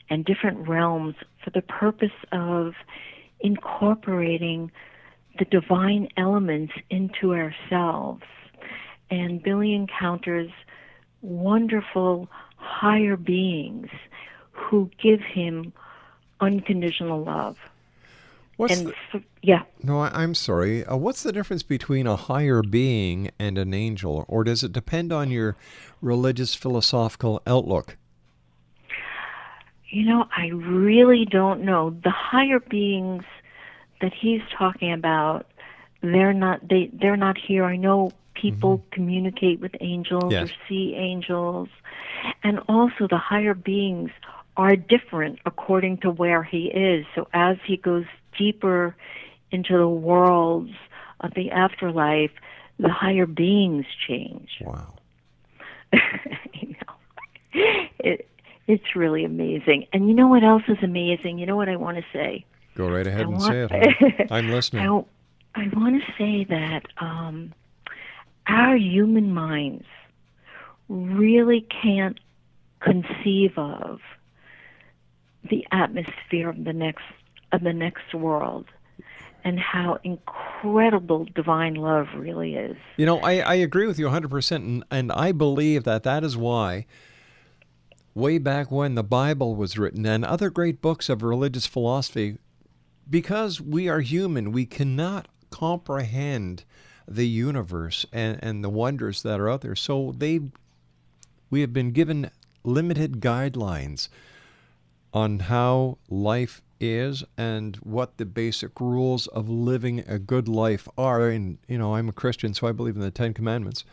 and 0.09 0.23
different 0.23 0.67
realms 0.67 1.15
for 1.43 1.49
the 1.49 1.61
purpose 1.61 2.11
of 2.31 2.73
incorporating 3.39 4.71
the 5.37 5.45
divine 5.45 6.07
elements 6.15 6.73
into 6.89 7.33
ourselves. 7.33 8.23
And 9.11 9.43
Billy 9.43 9.73
encounters 9.73 10.51
wonderful 11.21 12.29
higher 12.57 13.17
beings 13.17 13.89
who 14.51 14.89
give 15.01 15.21
him 15.21 15.73
unconditional 16.39 17.23
love. 17.23 17.57
What's 18.57 18.77
and 18.79 18.87
the- 18.87 18.93
so- 19.11 19.21
yeah. 19.41 19.63
No, 19.83 19.99
I, 19.99 20.23
I'm 20.23 20.33
sorry. 20.33 20.85
Uh, 20.85 20.95
what's 20.97 21.23
the 21.23 21.31
difference 21.31 21.61
between 21.63 22.07
a 22.07 22.15
higher 22.15 22.61
being 22.61 23.29
and 23.37 23.57
an 23.57 23.73
angel, 23.73 24.25
or 24.27 24.43
does 24.43 24.63
it 24.63 24.71
depend 24.71 25.11
on 25.13 25.29
your 25.29 25.55
religious 26.01 26.55
philosophical 26.55 27.41
outlook? 27.45 27.97
You 29.89 30.05
know, 30.05 30.25
I 30.35 30.47
really 30.47 31.25
don't 31.25 31.61
know. 31.63 31.91
The 32.03 32.09
higher 32.11 32.59
beings 32.59 33.23
that 34.01 34.13
he's 34.13 34.41
talking 34.57 34.91
about, 34.91 35.45
they're 36.01 36.33
not 36.33 36.67
they 36.67 36.89
they're 36.93 37.15
not 37.17 37.37
here. 37.37 37.63
I 37.65 37.77
know 37.77 38.11
people 38.33 38.83
communicate 38.91 39.59
with 39.61 39.71
angels 39.79 40.31
Yes. 40.31 40.49
or 40.49 40.53
see 40.67 40.93
angels. 40.95 41.69
And 42.43 42.59
also 42.67 43.07
the 43.09 43.17
higher 43.17 43.53
beings 43.53 44.11
are 44.57 44.75
different 44.75 45.39
according 45.45 45.97
to 45.99 46.09
where 46.11 46.43
he 46.43 46.65
is. 46.65 47.05
So 47.15 47.27
as 47.33 47.57
he 47.65 47.77
goes 47.77 48.05
deeper 48.37 48.95
into 49.51 49.77
the 49.77 49.87
worlds 49.87 50.71
of 51.21 51.33
the 51.35 51.51
afterlife, 51.51 52.31
the 52.79 52.89
higher 52.89 53.25
beings 53.25 53.85
change. 54.07 54.49
Wow. 54.61 54.93
you 55.93 56.69
know, 56.69 56.93
it, 57.99 58.27
it's 58.67 58.95
really 58.95 59.23
amazing. 59.23 59.87
And 59.93 60.07
you 60.09 60.13
know 60.15 60.27
what 60.27 60.43
else 60.43 60.63
is 60.67 60.77
amazing? 60.83 61.37
You 61.39 61.45
know 61.45 61.55
what 61.55 61.69
I 61.69 61.75
want 61.75 61.97
to 61.97 62.03
say? 62.11 62.45
Go 62.75 62.89
right 62.89 63.07
ahead 63.07 63.21
I 63.21 63.23
and 63.23 63.31
want- 63.31 63.43
say 63.43 63.67
it. 63.71 64.27
I'm 64.31 64.49
listening. 64.49 64.85
I, 64.85 65.61
I 65.61 65.67
want 65.73 66.03
to 66.03 66.11
say 66.17 66.43
that 66.49 66.83
um, 66.99 67.53
our 68.47 68.75
human 68.75 69.33
minds 69.33 69.85
really 70.89 71.65
can't 71.81 72.19
conceive 72.81 73.57
of 73.57 74.01
the 75.49 75.65
atmosphere 75.71 76.49
of 76.49 76.63
the 76.63 76.73
next 76.73 77.03
of 77.55 77.63
the 77.63 77.73
next 77.73 78.13
world 78.13 78.65
and 79.43 79.59
how 79.59 79.99
incredible 80.03 81.27
divine 81.35 81.75
love 81.75 82.07
really 82.15 82.55
is. 82.55 82.75
You 82.97 83.05
know, 83.05 83.19
I, 83.19 83.39
I 83.39 83.53
agree 83.55 83.85
with 83.85 83.99
you 83.99 84.07
100%, 84.07 84.55
and, 84.55 84.83
and 84.89 85.11
I 85.11 85.31
believe 85.31 85.83
that 85.83 86.03
that 86.03 86.23
is 86.23 86.35
why 86.35 86.85
way 88.15 88.37
back 88.37 88.71
when 88.71 88.95
the 88.95 89.03
Bible 89.03 89.55
was 89.55 89.77
written 89.77 90.05
and 90.05 90.25
other 90.25 90.49
great 90.49 90.81
books 90.81 91.09
of 91.09 91.21
religious 91.21 91.67
philosophy. 91.67 92.37
Because 93.07 93.61
we 93.61 93.87
are 93.87 93.99
human, 93.99 94.51
we 94.51 94.65
cannot 94.65 95.27
comprehend 95.51 96.63
the 97.07 97.27
universe 97.27 98.05
and, 98.11 98.39
and 98.41 98.63
the 98.63 98.69
wonders 98.69 99.21
that 99.21 99.39
are 99.39 99.49
out 99.49 99.61
there. 99.61 99.75
So 99.75 100.13
they 100.17 100.39
we 101.51 101.61
have 101.61 101.71
been 101.71 101.91
given 101.91 102.31
limited 102.63 103.19
guidelines 103.19 104.09
on 105.13 105.39
how 105.39 105.99
life 106.09 106.61
is 106.79 107.23
and 107.37 107.77
what 107.77 108.17
the 108.17 108.25
basic 108.25 108.79
rules 108.79 109.27
of 109.27 109.49
living 109.49 109.99
a 110.07 110.19
good 110.19 110.47
life 110.47 110.87
are. 110.97 111.29
And, 111.29 111.57
you 111.67 111.77
know, 111.77 111.95
I'm 111.95 112.09
a 112.09 112.13
Christian, 112.13 112.53
so 112.53 112.67
I 112.67 112.71
believe 112.71 112.95
in 112.95 113.01
the 113.01 113.11
Ten 113.11 113.33
Commandments. 113.33 113.83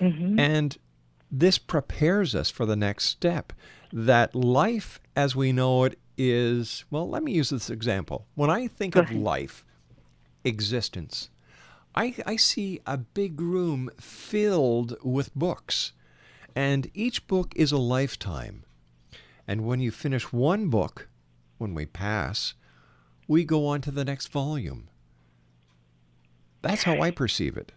Mm-hmm. 0.00 0.38
And 0.38 0.76
this 1.30 1.58
prepares 1.58 2.34
us 2.34 2.50
for 2.50 2.66
the 2.66 2.76
next 2.76 3.04
step 3.04 3.52
that 3.92 4.34
life 4.34 5.00
as 5.16 5.36
we 5.36 5.52
know 5.52 5.84
it 5.84 5.98
is, 6.16 6.84
well, 6.90 7.08
let 7.08 7.22
me 7.22 7.32
use 7.32 7.50
this 7.50 7.70
example. 7.70 8.26
When 8.34 8.50
I 8.50 8.68
think 8.68 8.96
of 8.96 9.10
life, 9.12 9.64
existence, 10.44 11.30
I, 11.94 12.14
I 12.26 12.36
see 12.36 12.80
a 12.86 12.96
big 12.96 13.40
room 13.40 13.90
filled 14.00 14.96
with 15.02 15.34
books, 15.34 15.92
and 16.54 16.90
each 16.94 17.26
book 17.26 17.52
is 17.56 17.72
a 17.72 17.78
lifetime. 17.78 18.64
And 19.46 19.64
when 19.64 19.80
you 19.80 19.90
finish 19.90 20.32
one 20.32 20.68
book, 20.68 21.08
when 21.64 21.72
we 21.72 21.86
pass, 21.86 22.52
we 23.26 23.42
go 23.42 23.66
on 23.66 23.80
to 23.80 23.90
the 23.90 24.04
next 24.04 24.26
volume. 24.26 24.86
That's 26.60 26.82
how 26.82 27.00
I 27.00 27.10
perceive 27.10 27.56
it. 27.56 27.72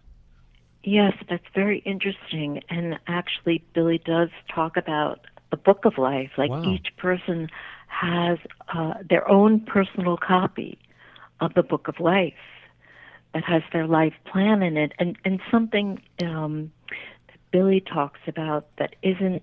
Yes, 0.84 1.14
that's 1.26 1.46
very 1.54 1.78
interesting. 1.86 2.62
And 2.68 2.98
actually, 3.06 3.64
Billy 3.72 3.96
does 4.04 4.28
talk 4.54 4.76
about 4.76 5.20
the 5.50 5.56
book 5.56 5.86
of 5.86 5.96
life. 5.96 6.32
Like 6.36 6.50
wow. 6.50 6.64
each 6.64 6.88
person 6.98 7.48
has 7.86 8.38
uh, 8.74 8.94
their 9.08 9.26
own 9.26 9.60
personal 9.60 10.18
copy 10.18 10.78
of 11.40 11.54
the 11.54 11.62
book 11.62 11.88
of 11.88 11.98
life 11.98 12.34
that 13.32 13.44
has 13.44 13.62
their 13.72 13.86
life 13.86 14.12
plan 14.30 14.62
in 14.62 14.76
it. 14.76 14.92
And, 14.98 15.16
and 15.24 15.40
something 15.50 15.98
um, 16.22 16.70
that 17.28 17.38
Billy 17.52 17.80
talks 17.80 18.20
about 18.26 18.66
that 18.76 18.96
isn't 19.02 19.42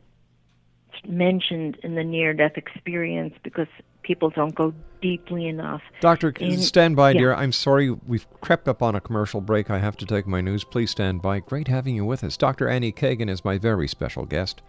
mentioned 1.08 1.78
in 1.82 1.96
the 1.96 2.04
near 2.04 2.34
death 2.34 2.58
experience 2.58 3.34
because 3.44 3.68
people 4.06 4.30
don't 4.30 4.56
go 4.56 4.74
deeply 5.02 5.48
enough. 5.48 5.82
Doctor, 6.00 6.30
in, 6.40 6.62
stand 6.62 6.96
by, 6.96 7.12
yeah. 7.12 7.20
dear. 7.20 7.34
I'm 7.34 7.52
sorry 7.52 7.90
we've 7.90 8.28
crept 8.42 8.68
up 8.68 8.82
on 8.82 8.96
a 8.96 9.02
commercial 9.02 9.42
break. 9.42 9.70
I 9.70 9.80
have 9.80 9.98
to 9.98 10.06
take 10.06 10.28
my 10.28 10.42
news. 10.42 10.64
Please 10.64 10.92
stand 10.92 11.22
by. 11.22 11.40
Great 11.40 11.68
having 11.68 11.96
you 11.96 12.06
with 12.06 12.24
us. 12.24 12.38
Dr. 12.38 12.70
Annie 12.70 12.94
Kagan 12.94 13.30
is 13.30 13.44
my 13.44 13.58
very 13.58 13.88
special 13.88 14.26
guest. 14.26 14.62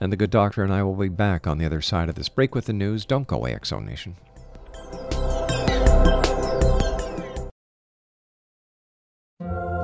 And 0.00 0.10
the 0.10 0.16
good 0.16 0.30
doctor 0.30 0.64
and 0.64 0.72
I 0.72 0.82
will 0.82 0.96
be 0.96 1.08
back 1.08 1.46
on 1.46 1.58
the 1.58 1.66
other 1.66 1.80
side 1.80 2.08
of 2.08 2.16
this 2.16 2.28
break 2.28 2.54
with 2.54 2.64
the 2.64 2.72
news. 2.72 3.04
Don't 3.04 3.28
go 3.28 3.36
away, 3.36 3.54
X 3.54 3.68
Zone 3.68 3.86
Nation. 3.86 4.16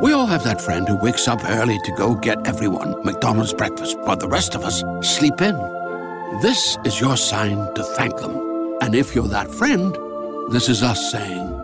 We 0.03 0.13
all 0.13 0.27
have 0.27 0.45
that 0.45 0.61
friend 0.61 0.89
who 0.89 0.97
wakes 0.97 1.29
up 1.29 1.45
early 1.45 1.79
to 1.85 1.93
go 1.93 2.15
get 2.15 2.47
everyone 2.47 3.05
McDonald's 3.05 3.53
breakfast, 3.53 3.99
while 4.01 4.17
the 4.17 4.29
rest 4.29 4.55
of 4.55 4.63
us 4.63 4.83
sleep 5.03 5.41
in. 5.41 5.57
This 6.41 6.79
is 6.85 7.01
your 7.01 7.17
sign 7.17 7.75
to 7.75 7.83
thank 7.83 8.17
them. 8.17 8.48
And 8.81 8.95
if 8.95 9.15
you're 9.15 9.29
that 9.29 9.51
friend, 9.51 9.97
this 10.51 10.69
is 10.69 10.83
us 10.83 11.11
saying 11.11 11.59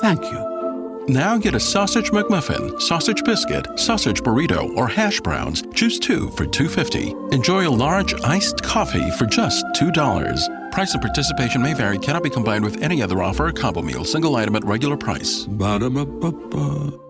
thank 0.00 0.22
you. 0.32 1.04
Now 1.08 1.36
get 1.38 1.54
a 1.54 1.60
sausage 1.60 2.10
McMuffin, 2.10 2.80
sausage 2.80 3.22
biscuit, 3.24 3.66
sausage 3.78 4.22
burrito, 4.22 4.74
or 4.76 4.86
hash 4.86 5.20
browns. 5.20 5.62
Choose 5.74 5.98
two 5.98 6.30
for 6.30 6.46
$2.50. 6.46 7.32
Enjoy 7.32 7.68
a 7.68 7.70
large 7.70 8.14
iced 8.22 8.62
coffee 8.62 9.10
for 9.12 9.26
just 9.26 9.64
$2. 9.76 10.72
Price 10.72 10.92
and 10.92 11.02
participation 11.02 11.62
may 11.62 11.74
vary, 11.74 11.98
cannot 11.98 12.22
be 12.22 12.30
combined 12.30 12.64
with 12.64 12.82
any 12.82 13.02
other 13.02 13.22
offer 13.22 13.48
or 13.48 13.52
combo 13.52 13.82
meal, 13.82 14.04
single 14.04 14.36
item 14.36 14.54
at 14.56 14.64
regular 14.64 14.96
price. 14.96 15.44
Ba-da-ba-ba-ba. 15.46 17.09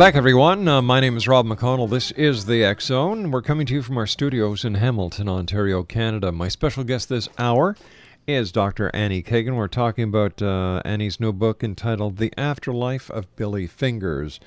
back, 0.02 0.16
everyone. 0.16 0.68
Uh, 0.68 0.82
my 0.82 1.00
name 1.00 1.16
is 1.16 1.28
Rob 1.28 1.46
McConnell. 1.46 1.88
This 1.88 2.10
is 2.14 2.48
the 2.48 2.64
X 2.64 2.86
Zone. 2.86 3.30
We're 3.30 3.44
coming 3.44 3.68
to 3.68 3.76
you 3.76 3.84
from 3.84 4.00
our 4.00 4.08
studios 4.08 4.66
in 4.66 4.74
Hamilton, 4.74 5.30
Ontario, 5.30 5.84
Canada. 5.84 6.32
My 6.32 6.48
special 6.48 6.84
guest 6.84 7.08
this 7.08 7.30
hour 7.38 7.78
is 8.26 8.52
Dr. 8.52 8.90
Annie 8.96 9.22
Kagan. 9.22 9.56
We're 9.56 9.68
talking 9.68 10.06
about 10.06 10.42
uh, 10.42 10.82
Annie's 10.84 11.20
new 11.20 11.32
book 11.32 11.64
entitled 11.64 12.18
The 12.18 12.34
Afterlife 12.36 13.12
of 13.12 13.36
Billy 13.36 13.68
Fingers 13.68 14.40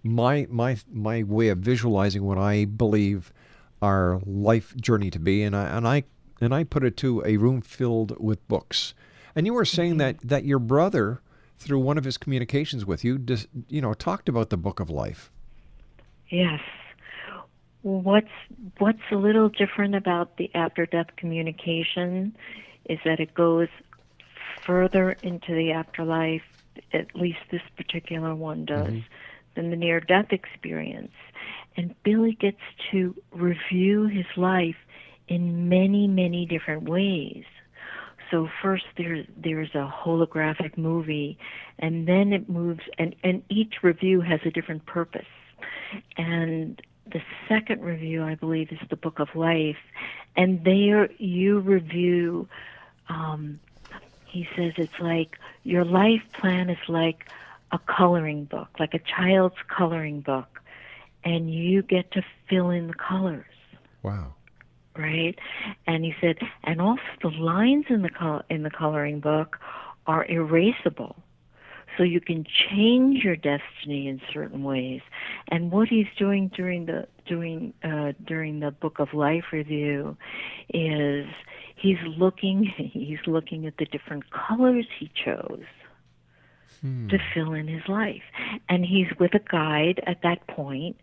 my 0.03 0.47
my 0.49 0.77
my 0.89 1.23
way 1.23 1.49
of 1.49 1.57
visualizing 1.57 2.23
what 2.23 2.37
I 2.37 2.63
believe 2.63 3.33
our 3.81 4.21
life 4.25 4.73
journey 4.77 5.11
to 5.11 5.19
be, 5.19 5.43
and 5.43 5.53
I 5.53 5.65
and 5.65 5.85
I 5.85 6.03
and 6.39 6.55
I 6.55 6.63
put 6.63 6.85
it 6.85 6.95
to 6.97 7.21
a 7.25 7.35
room 7.35 7.59
filled 7.59 8.17
with 8.21 8.47
books. 8.47 8.93
And 9.35 9.45
you 9.45 9.53
were 9.53 9.65
saying 9.65 9.97
that 9.97 10.17
that 10.23 10.45
your 10.45 10.59
brother, 10.59 11.21
through 11.57 11.79
one 11.79 11.97
of 11.97 12.03
his 12.03 12.17
communications 12.17 12.85
with 12.85 13.03
you, 13.03 13.17
dis, 13.17 13.47
you 13.67 13.81
know, 13.81 13.93
talked 13.93 14.29
about 14.29 14.49
the 14.49 14.57
book 14.57 14.79
of 14.79 14.89
life. 14.89 15.31
Yes. 16.29 16.61
What's 17.81 18.27
what's 18.77 18.99
a 19.11 19.15
little 19.15 19.49
different 19.49 19.95
about 19.95 20.37
the 20.37 20.53
after 20.53 20.85
death 20.85 21.15
communication 21.15 22.35
is 22.85 22.99
that 23.05 23.19
it 23.19 23.33
goes 23.33 23.69
further 24.65 25.11
into 25.23 25.53
the 25.55 25.71
afterlife, 25.71 26.43
at 26.93 27.15
least 27.15 27.39
this 27.51 27.61
particular 27.77 28.35
one 28.35 28.65
does, 28.65 28.87
mm-hmm. 28.87 28.99
than 29.55 29.69
the 29.69 29.75
near 29.75 29.99
death 29.99 30.31
experience. 30.31 31.13
And 31.77 31.95
Billy 32.03 32.33
gets 32.33 32.59
to 32.91 33.15
review 33.31 34.07
his 34.07 34.25
life 34.35 34.75
in 35.27 35.69
many, 35.69 36.07
many 36.07 36.45
different 36.45 36.89
ways. 36.89 37.45
So 38.31 38.49
first 38.61 38.85
there's 38.97 39.25
there's 39.35 39.73
a 39.73 39.91
holographic 40.03 40.77
movie 40.77 41.37
and 41.79 42.07
then 42.07 42.33
it 42.33 42.49
moves 42.49 42.81
and, 42.97 43.15
and 43.23 43.43
each 43.49 43.81
review 43.81 44.21
has 44.21 44.39
a 44.45 44.51
different 44.51 44.85
purpose. 44.85 45.25
And 46.17 46.81
the 47.11 47.21
second 47.47 47.81
review 47.81 48.23
I 48.23 48.35
believe 48.35 48.71
is 48.71 48.79
the 48.89 48.95
Book 48.95 49.19
of 49.19 49.35
Life 49.35 49.77
and 50.35 50.63
there 50.63 51.11
you 51.13 51.59
review 51.59 52.47
um, 53.09 53.59
he 54.25 54.47
says 54.55 54.73
it's 54.77 54.99
like 54.99 55.37
your 55.63 55.83
life 55.83 56.21
plan 56.33 56.69
is 56.69 56.77
like 56.87 57.25
a 57.71 57.79
coloring 57.79 58.45
book, 58.45 58.69
like 58.79 58.93
a 58.93 58.99
child's 58.99 59.55
coloring 59.67 60.21
book, 60.21 60.61
and 61.23 61.53
you 61.53 61.81
get 61.81 62.11
to 62.11 62.23
fill 62.47 62.69
in 62.69 62.87
the 62.87 62.93
colors. 62.93 63.45
Wow. 64.03 64.35
Right? 64.97 65.37
And 65.87 66.03
he 66.03 66.13
said, 66.19 66.37
and 66.63 66.81
also 66.81 67.01
the 67.21 67.29
lines 67.29 67.85
in 67.89 68.01
the 68.01 68.09
col- 68.09 68.43
in 68.49 68.63
the 68.63 68.69
coloring 68.69 69.19
book 69.19 69.57
are 70.07 70.25
erasable. 70.25 71.15
So 71.97 72.03
you 72.03 72.21
can 72.21 72.45
change 72.69 73.23
your 73.23 73.35
destiny 73.35 74.07
in 74.07 74.21
certain 74.31 74.63
ways. 74.63 75.01
And 75.49 75.71
what 75.71 75.89
he's 75.89 76.07
doing 76.17 76.49
during 76.55 76.85
the 76.85 77.07
doing 77.27 77.73
uh, 77.83 78.13
during 78.25 78.59
the 78.59 78.71
Book 78.71 78.99
of 78.99 79.13
Life 79.13 79.45
review 79.51 80.17
is 80.73 81.25
he's 81.75 81.97
looking 82.05 82.63
he's 82.77 83.19
looking 83.27 83.65
at 83.65 83.77
the 83.77 83.85
different 83.85 84.23
colors 84.31 84.85
he 84.99 85.11
chose 85.23 85.65
hmm. 86.81 87.07
to 87.09 87.17
fill 87.33 87.53
in 87.53 87.67
his 87.67 87.87
life. 87.87 88.23
And 88.67 88.85
he's 88.85 89.07
with 89.19 89.33
a 89.33 89.39
guide 89.39 90.01
at 90.05 90.21
that 90.23 90.45
point. 90.47 90.97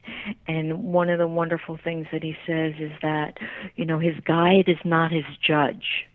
and 0.46 0.84
one 0.84 1.08
of 1.08 1.18
the 1.18 1.28
wonderful 1.28 1.78
things 1.82 2.06
that 2.12 2.22
he 2.22 2.36
says 2.46 2.74
is 2.78 2.92
that 3.02 3.38
you 3.76 3.84
know 3.84 3.98
his 3.98 4.14
guide 4.24 4.68
is 4.68 4.78
not 4.84 5.12
his 5.12 5.24
judge. 5.40 6.06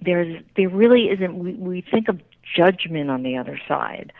There's 0.00 0.42
there 0.56 0.68
really 0.68 1.08
isn't 1.08 1.38
we, 1.38 1.52
we 1.54 1.80
think 1.80 2.08
of 2.08 2.20
judgment 2.56 3.10
on 3.10 3.22
the 3.22 3.36
other 3.36 3.58
side. 3.66 4.12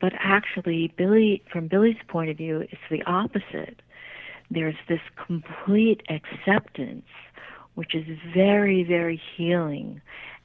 But 0.00 0.12
actually 0.18 0.92
billy 0.96 1.42
from 1.50 1.68
billy's 1.68 1.96
point 2.08 2.30
of 2.30 2.36
view 2.36 2.60
it's 2.60 2.88
the 2.90 3.02
opposite. 3.04 3.80
There's 4.50 4.76
this 4.88 5.00
complete 5.26 6.02
acceptance 6.10 7.06
which 7.74 7.94
is 7.94 8.06
very, 8.34 8.82
very 8.84 9.20
healing 9.36 10.00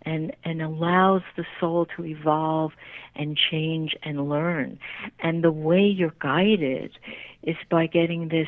and, 0.08 0.34
and 0.46 0.62
allows 0.62 1.22
the 1.36 1.46
soul 1.60 1.86
to 1.98 2.06
evolve 2.06 2.72
and 3.14 3.38
change 3.38 3.94
and 4.04 4.30
learn. 4.30 4.80
And 5.20 5.44
the 5.44 5.52
way 5.52 5.82
you're 5.82 6.14
guided 6.20 6.98
is 7.44 7.58
by 7.70 7.88
getting 7.88 8.30
this 8.30 8.48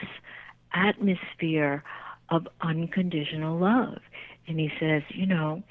atmosphere 0.74 1.84
of 2.30 2.48
unconditional 2.62 3.60
love. 3.60 4.00
And 4.48 4.58
he 4.58 4.72
says, 4.80 5.04
you 5.10 5.26
know, 5.26 5.62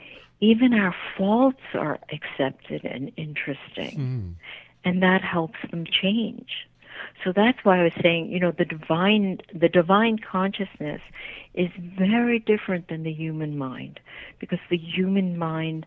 even 0.40 0.74
our 0.74 0.94
faults 1.16 1.62
are 1.72 1.98
accepted 2.12 2.85
and 2.85 3.11
interesting. 3.16 3.96
Mm. 3.98 4.35
And 4.85 5.03
that 5.03 5.22
helps 5.22 5.59
them 5.70 5.87
change. 5.87 6.68
So 7.24 7.32
that's 7.34 7.58
why 7.64 7.80
I 7.80 7.84
was 7.84 7.92
saying, 8.02 8.30
you 8.30 8.40
know, 8.40 8.52
the 8.52 8.64
divine 8.64 9.38
the 9.54 9.68
divine 9.68 10.18
consciousness 10.18 11.00
is 11.54 11.68
very 11.98 12.38
different 12.38 12.88
than 12.88 13.02
the 13.02 13.12
human 13.12 13.58
mind 13.58 14.00
because 14.38 14.61
the 14.70 14.76
human 14.76 15.38
mind 15.38 15.87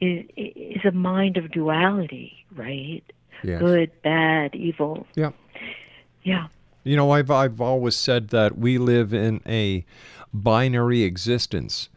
is 0.00 0.24
is 0.36 0.84
a 0.84 0.92
mind 0.92 1.36
of 1.36 1.50
duality, 1.50 2.32
right? 2.54 3.02
Yes. 3.42 3.60
Good, 3.60 3.90
bad, 4.02 4.54
evil. 4.54 5.06
Yeah. 5.14 5.30
Yeah. 6.22 6.48
You 6.82 6.96
know, 6.96 7.10
I've 7.10 7.30
I've 7.30 7.60
always 7.60 7.96
said 7.96 8.28
that 8.28 8.58
we 8.58 8.78
live 8.78 9.14
in 9.14 9.40
a 9.46 9.84
binary 10.32 11.02
existence, 11.02 11.88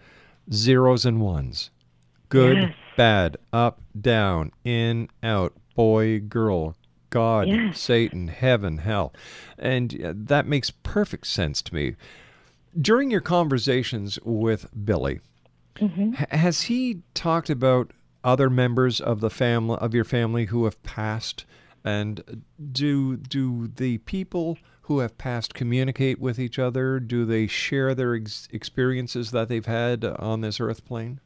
zeros 0.52 1.06
and 1.06 1.20
ones. 1.22 1.72
Good, 2.30 2.58
yes. 2.58 2.74
bad, 2.98 3.38
up, 3.54 3.82
down, 4.00 4.52
in, 4.65 5.10
out, 5.24 5.54
boy, 5.76 6.20
girl, 6.20 6.76
God. 7.10 7.48
Satan, 7.74 8.28
heaven, 8.28 8.80
hell. 8.80 9.13
And 9.58 10.04
uh, 10.04 10.13
that 10.15 10.46
makes 10.46 10.72
perfect 10.72 11.28
sense 11.28 11.62
to 11.63 11.76
me. 11.76 11.96
During 12.80 13.10
your 13.10 13.22
conversations 13.22 14.20
with 14.24 14.67
Billy, 14.86 15.22
mm-hmm. 15.78 16.13
has 16.36 16.63
he 16.63 17.02
talked 17.13 17.50
about 17.50 17.91
other 18.24 18.50
members 18.50 19.00
of 19.00 19.22
the 19.22 19.30
family 19.30 19.78
of 19.80 19.93
your 19.93 20.04
family 20.04 20.46
who 20.46 20.65
have 20.65 20.82
passed 20.84 21.46
and 21.86 22.43
do 22.72 23.15
do 23.15 23.67
the 23.67 23.98
people 24.00 24.58
who 24.82 25.00
have 25.00 25.17
passed 25.17 25.54
communicate 25.54 26.20
with 26.20 26.38
each 26.38 26.60
other 26.60 27.00
do 27.00 27.24
they 27.24 27.48
share 27.48 27.96
their 27.96 28.15
ex- 28.15 28.50
experiences 28.52 29.32
that 29.32 29.48
they've 29.48 29.67
had 29.67 30.04
on 30.04 30.41
this 30.41 30.60
earth 30.60 30.84
plane 30.84 31.22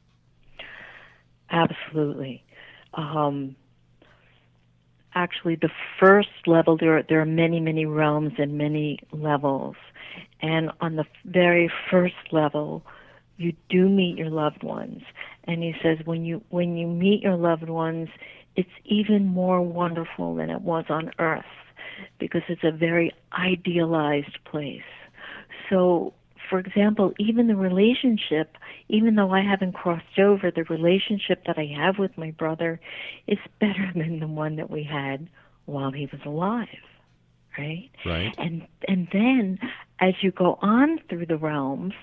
absolutely 1.50 2.44
um, 2.94 3.56
actually 5.16 5.56
the 5.56 5.70
first 6.00 6.30
level. 6.48 6.78
There 6.78 6.98
are, 6.98 7.04
there 7.04 7.22
are 7.22 7.26
many 7.26 7.60
many 7.60 7.86
realms 7.86 8.34
and 8.38 8.58
many 8.58 9.00
levels, 9.12 9.76
and 10.42 10.72
on 10.80 10.96
the 10.96 11.06
very 11.26 11.72
first 11.90 12.16
level, 12.32 12.84
you 13.38 13.54
do 13.70 13.90
meet 13.90 14.18
your 14.18 14.30
loved 14.30 14.64
ones. 14.64 15.02
And 15.46 15.64
he 15.64 15.74
says 15.82 15.98
when 16.06 16.26
you 16.26 16.42
when 16.50 16.78
you 16.78 16.88
meet 16.88 17.22
your 17.22 17.36
loved 17.38 17.70
ones, 17.70 18.10
it's 18.56 18.70
even 18.86 19.26
more 19.26 19.62
wonderful 19.62 20.36
than 20.36 20.50
it 20.50 20.62
was 20.62 20.86
on 20.90 21.12
earth 21.20 21.46
because 22.20 22.42
it's 22.48 22.64
a 22.64 22.72
very 22.72 23.14
idealized 23.34 24.38
place. 24.46 24.82
So 25.70 26.14
for 26.52 26.60
example, 26.60 27.14
even 27.18 27.48
the 27.48 27.56
relationship, 27.56 28.58
even 28.90 29.16
though 29.16 29.32
I 29.32 29.42
haven't 29.42 29.72
crossed 29.72 30.20
over, 30.20 30.52
the 30.52 30.66
relationship 30.66 31.46
that 31.48 31.58
I 31.58 31.74
have 31.78 31.98
with 31.98 32.18
my 32.18 32.32
brother 32.32 32.82
is 33.26 33.40
better 33.62 33.90
than 33.96 34.20
the 34.20 34.28
one 34.28 34.58
that 34.58 34.70
we 34.70 34.84
had 34.84 35.30
while 35.66 35.92
he 35.92 36.10
was 36.12 36.20
alive. 36.26 36.68
Right? 37.58 37.90
Right. 38.06 38.36
And 38.38 38.68
and 38.88 39.08
then 39.12 39.60
as 40.00 40.14
you 40.22 40.32
go 40.32 40.60
on 40.62 41.00
through 41.10 41.26
the 41.26 41.38
realms, 41.38 41.94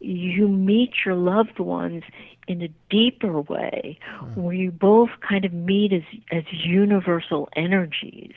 you 0.00 0.48
meet 0.48 0.92
your 1.04 1.14
loved 1.14 1.58
ones 1.58 2.02
in 2.48 2.62
a 2.62 2.68
deeper 2.90 3.40
way 3.40 3.98
where 4.34 4.54
you 4.54 4.70
both 4.70 5.10
kind 5.26 5.44
of 5.44 5.52
meet 5.52 5.92
as 5.92 6.02
as 6.30 6.44
universal 6.50 7.48
energies. 7.56 8.34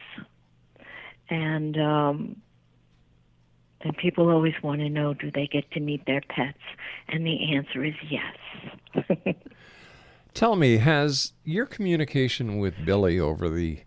And 1.30 1.78
um 1.78 2.42
and 3.86 3.96
people 3.96 4.30
always 4.30 4.56
want 4.64 4.82
to 4.82 4.90
know 4.90 5.14
do 5.14 5.30
they 5.32 5.48
get 5.48 5.70
to 5.72 5.80
meet 5.80 6.06
their 6.08 6.22
pets? 6.28 6.58
And 7.08 7.26
the 7.26 7.54
answer 7.54 7.86
is 7.86 7.94
yes. 8.10 9.06
Tell 10.34 10.56
me, 10.56 10.78
has 10.78 11.34
your 11.44 11.68
communication 11.68 12.58
with 12.58 12.74
Billy 12.84 13.20
over 13.20 13.48
the 13.48 13.80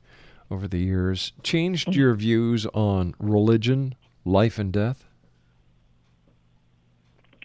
over 0.51 0.67
the 0.67 0.79
years 0.79 1.33
changed 1.43 1.95
your 1.95 2.15
views 2.15 2.65
on 2.67 3.15
religion, 3.19 3.97
life 4.25 4.59
and 4.59 4.73
death? 4.73 5.05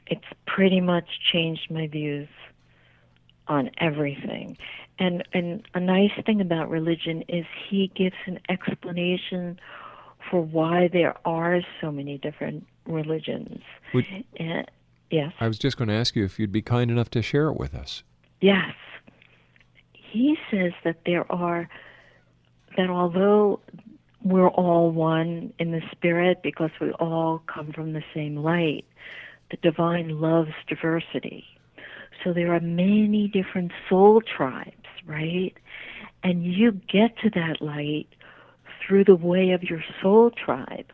It's 0.07 0.23
pretty 0.45 0.79
much 0.79 1.05
changed 1.33 1.69
my 1.71 1.87
views 1.87 2.29
on 3.47 3.71
everything. 3.79 4.57
And 4.99 5.23
and 5.33 5.67
a 5.73 5.79
nice 5.79 6.11
thing 6.23 6.39
about 6.39 6.69
religion 6.69 7.23
is 7.27 7.45
he 7.67 7.91
gives 7.95 8.15
an 8.27 8.39
explanation 8.47 9.59
for 10.29 10.41
why 10.41 10.87
there 10.91 11.15
are 11.25 11.61
so 11.81 11.91
many 11.91 12.17
different 12.17 12.65
religions. 12.85 13.61
Would, 13.93 14.05
and, 14.37 14.69
yes. 15.09 15.33
I 15.39 15.47
was 15.47 15.57
just 15.59 15.77
going 15.77 15.87
to 15.89 15.93
ask 15.93 16.15
you 16.15 16.25
if 16.25 16.39
you'd 16.39 16.51
be 16.51 16.61
kind 16.61 16.91
enough 16.91 17.09
to 17.11 17.21
share 17.21 17.47
it 17.49 17.57
with 17.57 17.73
us. 17.73 18.03
Yes. 18.41 18.73
He 19.93 20.37
says 20.51 20.73
that 20.83 20.97
there 21.05 21.31
are, 21.31 21.69
that 22.77 22.89
although 22.89 23.59
we're 24.23 24.49
all 24.49 24.91
one 24.91 25.53
in 25.59 25.71
the 25.71 25.81
spirit 25.91 26.41
because 26.43 26.71
we 26.79 26.91
all 26.93 27.41
come 27.47 27.71
from 27.73 27.93
the 27.93 28.03
same 28.13 28.37
light, 28.37 28.85
the 29.51 29.57
divine 29.57 30.21
loves 30.21 30.51
diversity. 30.67 31.45
So 32.23 32.31
there 32.31 32.53
are 32.53 32.59
many 32.59 33.27
different 33.27 33.71
soul 33.89 34.21
tribes, 34.21 34.87
right? 35.05 35.53
And 36.23 36.45
you 36.45 36.71
get 36.71 37.17
to 37.19 37.29
that 37.31 37.61
light 37.61 38.07
through 38.85 39.05
the 39.05 39.15
way 39.15 39.51
of 39.51 39.63
your 39.63 39.83
soul 40.01 40.31
tribe. 40.31 40.91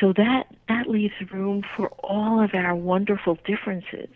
So 0.00 0.12
that 0.14 0.44
that 0.68 0.88
leaves 0.88 1.14
room 1.30 1.62
for 1.76 1.88
all 2.02 2.42
of 2.42 2.50
our 2.54 2.74
wonderful 2.74 3.38
differences. 3.46 4.10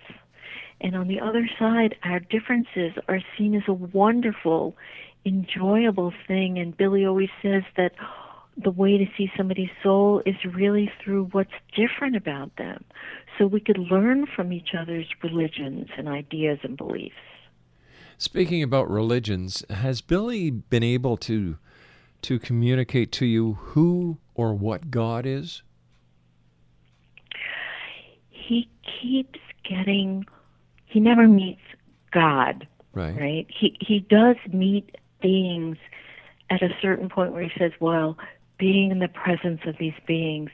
And 0.80 0.94
on 0.94 1.08
the 1.08 1.20
other 1.20 1.48
side, 1.58 1.96
our 2.02 2.20
differences 2.20 2.92
are 3.08 3.20
seen 3.36 3.54
as 3.54 3.62
a 3.66 3.72
wonderful, 3.72 4.76
enjoyable 5.24 6.12
thing. 6.26 6.58
And 6.58 6.76
Billy 6.76 7.04
always 7.06 7.30
says 7.40 7.62
that 7.76 7.92
the 8.56 8.70
way 8.70 8.96
to 8.98 9.06
see 9.16 9.30
somebody's 9.36 9.70
soul 9.82 10.22
is 10.24 10.36
really 10.44 10.90
through 11.02 11.28
what's 11.32 11.52
different 11.74 12.16
about 12.16 12.56
them. 12.56 12.84
So 13.38 13.46
we 13.46 13.60
could 13.60 13.78
learn 13.78 14.26
from 14.26 14.52
each 14.52 14.70
other's 14.78 15.06
religions 15.22 15.88
and 15.96 16.08
ideas 16.08 16.58
and 16.62 16.76
beliefs. 16.76 17.14
Speaking 18.18 18.62
about 18.62 18.90
religions, 18.90 19.62
has 19.68 20.00
Billy 20.00 20.50
been 20.50 20.82
able 20.82 21.18
to 21.18 21.58
to 22.22 22.38
communicate 22.38 23.12
to 23.12 23.26
you 23.26 23.54
who 23.54 24.18
or 24.34 24.54
what 24.54 24.90
God 24.90 25.26
is? 25.26 25.62
He 28.30 28.68
keeps 29.00 29.38
getting 29.68 30.26
he 30.86 31.00
never 31.00 31.28
meets 31.28 31.60
God. 32.12 32.66
Right. 32.94 33.14
Right? 33.18 33.46
He 33.48 33.76
he 33.80 34.00
does 34.00 34.36
meet 34.50 34.96
beings 35.20 35.76
at 36.48 36.62
a 36.62 36.70
certain 36.80 37.08
point 37.08 37.32
where 37.32 37.42
he 37.42 37.50
says, 37.58 37.72
Well, 37.80 38.16
being 38.58 38.90
in 38.90 38.98
the 39.00 39.08
presence 39.08 39.60
of 39.66 39.76
these 39.78 39.94
beings, 40.06 40.50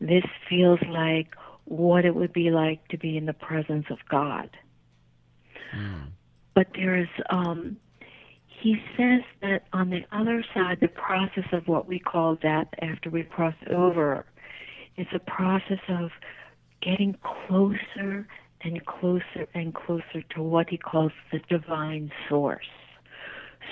this 0.00 0.24
feels 0.48 0.80
like 0.88 1.34
what 1.64 2.04
it 2.04 2.14
would 2.14 2.32
be 2.32 2.50
like 2.50 2.86
to 2.88 2.98
be 2.98 3.16
in 3.16 3.26
the 3.26 3.32
presence 3.32 3.86
of 3.90 3.98
God. 4.08 4.50
Mm. 5.74 6.08
But 6.54 6.68
there 6.74 6.96
is 6.96 7.08
um 7.30 7.76
he 8.60 8.76
says 8.96 9.22
that 9.42 9.64
on 9.72 9.90
the 9.90 10.04
other 10.12 10.44
side, 10.54 10.78
the 10.80 10.88
process 10.88 11.44
of 11.52 11.68
what 11.68 11.86
we 11.86 11.98
call 11.98 12.36
death 12.36 12.68
after 12.80 13.10
we 13.10 13.22
cross 13.22 13.54
over 13.70 14.24
is 14.96 15.06
a 15.14 15.18
process 15.18 15.80
of 15.88 16.10
getting 16.80 17.16
closer 17.22 18.26
and 18.62 18.84
closer 18.86 19.46
and 19.54 19.74
closer 19.74 20.22
to 20.34 20.42
what 20.42 20.68
he 20.70 20.78
calls 20.78 21.12
the 21.32 21.38
divine 21.48 22.10
source. 22.28 22.66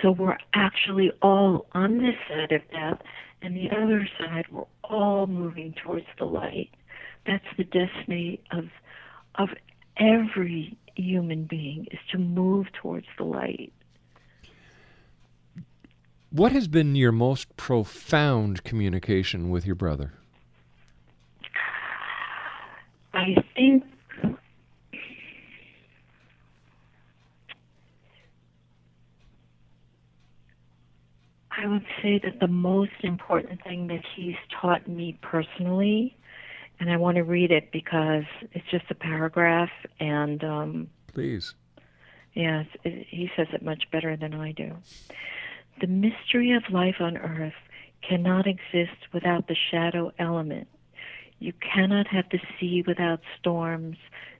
So 0.02 0.10
we're 0.10 0.36
actually 0.54 1.12
all 1.22 1.66
on 1.72 1.98
this 1.98 2.16
side 2.28 2.52
of 2.52 2.62
death, 2.70 3.00
and 3.42 3.56
the 3.56 3.70
other 3.70 4.08
side, 4.18 4.46
we're 4.50 4.64
all 4.82 5.26
moving 5.26 5.74
towards 5.82 6.06
the 6.18 6.24
light. 6.24 6.70
That's 7.26 7.44
the 7.56 7.64
destiny 7.64 8.40
of 8.52 8.64
of 9.36 9.48
every 9.98 10.76
human 10.96 11.44
being 11.44 11.86
is 11.90 11.98
to 12.12 12.18
move 12.18 12.66
towards 12.80 13.06
the 13.18 13.24
light. 13.24 13.72
What 16.34 16.50
has 16.50 16.66
been 16.66 16.96
your 16.96 17.12
most 17.12 17.56
profound 17.56 18.64
communication 18.64 19.50
with 19.50 19.64
your 19.64 19.76
brother? 19.76 20.14
I 23.12 23.36
think 23.54 23.84
I 31.52 31.68
would 31.68 31.84
say 32.02 32.18
that 32.24 32.40
the 32.40 32.48
most 32.48 32.90
important 33.04 33.62
thing 33.62 33.86
that 33.86 34.02
he's 34.16 34.34
taught 34.60 34.88
me 34.88 35.16
personally, 35.22 36.16
and 36.80 36.90
I 36.90 36.96
want 36.96 37.16
to 37.16 37.22
read 37.22 37.52
it 37.52 37.70
because 37.70 38.24
it's 38.50 38.68
just 38.72 38.86
a 38.90 38.96
paragraph, 38.96 39.70
and 40.00 40.42
um, 40.42 40.90
please, 41.06 41.54
yes, 42.34 42.66
it, 42.82 43.06
he 43.08 43.30
says 43.36 43.46
it 43.52 43.62
much 43.62 43.84
better 43.92 44.16
than 44.16 44.34
I 44.34 44.50
do. 44.50 44.74
The 45.80 45.86
mystery 45.88 46.52
of 46.52 46.70
life 46.70 47.00
on 47.00 47.16
earth 47.16 47.54
cannot 48.00 48.46
exist 48.46 49.12
without 49.12 49.48
the 49.48 49.56
shadow 49.56 50.12
element. 50.20 50.68
You 51.40 51.52
cannot 51.54 52.06
have 52.06 52.28
the 52.30 52.40
sea 52.58 52.84
without 52.86 53.20
storms, 53.38 53.96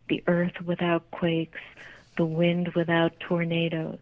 the 0.09 0.23
earth 0.29 0.61
without 0.65 1.11
quakes, 1.11 1.61
the 2.17 2.25
wind 2.25 2.69
without 2.77 3.19
tornadoes. 3.19 3.99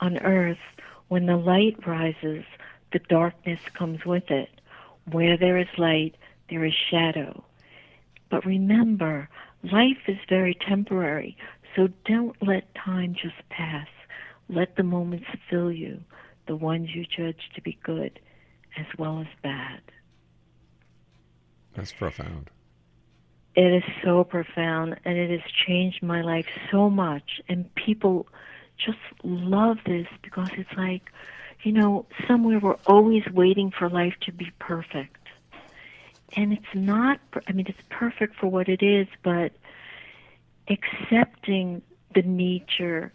On 0.00 0.18
earth, 0.18 0.58
when 1.06 1.26
the 1.26 1.36
light 1.36 1.86
rises, 1.86 2.44
the 2.92 2.98
darkness 2.98 3.60
comes 3.74 4.04
with 4.04 4.28
it. 4.30 4.50
Where 5.10 5.36
there 5.36 5.58
is 5.58 5.68
light, 5.78 6.16
there 6.50 6.64
is 6.64 6.74
shadow. 6.74 7.44
But 8.28 8.44
remember, 8.44 9.28
life 9.62 10.08
is 10.08 10.18
very 10.28 10.54
temporary, 10.54 11.36
so 11.76 11.88
don't 12.04 12.36
let 12.42 12.74
time 12.74 13.14
just 13.14 13.48
pass. 13.50 13.86
Let 14.48 14.74
the 14.74 14.82
moments 14.82 15.28
fill 15.48 15.70
you 15.70 16.00
the 16.46 16.56
ones 16.56 16.94
you 16.94 17.04
judge 17.04 17.50
to 17.54 17.62
be 17.62 17.78
good 17.82 18.18
as 18.78 18.86
well 18.98 19.20
as 19.20 19.26
bad. 19.42 19.80
That's 21.74 21.92
profound. 21.92 22.50
It 23.54 23.72
is 23.72 23.84
so 24.04 24.24
profound 24.24 24.96
and 25.04 25.16
it 25.16 25.30
has 25.30 25.50
changed 25.66 26.02
my 26.02 26.22
life 26.22 26.46
so 26.70 26.90
much. 26.90 27.40
And 27.48 27.72
people 27.74 28.26
just 28.76 28.98
love 29.22 29.78
this 29.86 30.06
because 30.22 30.50
it's 30.56 30.72
like, 30.76 31.10
you 31.62 31.72
know, 31.72 32.06
somewhere 32.28 32.58
we're 32.58 32.76
always 32.86 33.24
waiting 33.32 33.70
for 33.70 33.88
life 33.88 34.14
to 34.22 34.32
be 34.32 34.50
perfect. 34.58 35.16
And 36.34 36.52
it's 36.52 36.74
not, 36.74 37.18
I 37.46 37.52
mean, 37.52 37.66
it's 37.66 37.80
perfect 37.88 38.36
for 38.36 38.46
what 38.48 38.68
it 38.68 38.82
is, 38.82 39.06
but 39.22 39.52
accepting 40.68 41.82
the 42.14 42.22
nature 42.22 43.12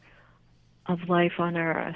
of 0.88 1.08
life 1.08 1.34
on 1.40 1.58
earth 1.58 1.96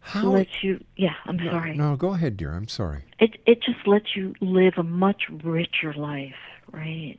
how 0.00 0.30
lets 0.30 0.62
you 0.62 0.82
yeah 0.96 1.14
i'm 1.26 1.36
no, 1.36 1.50
sorry 1.50 1.76
no 1.76 1.96
go 1.96 2.14
ahead 2.14 2.36
dear 2.36 2.52
i'm 2.52 2.68
sorry 2.68 3.04
it 3.18 3.36
it 3.46 3.62
just 3.62 3.86
lets 3.86 4.16
you 4.16 4.34
live 4.40 4.74
a 4.76 4.82
much 4.82 5.24
richer 5.42 5.92
life 5.94 6.34
right 6.72 7.18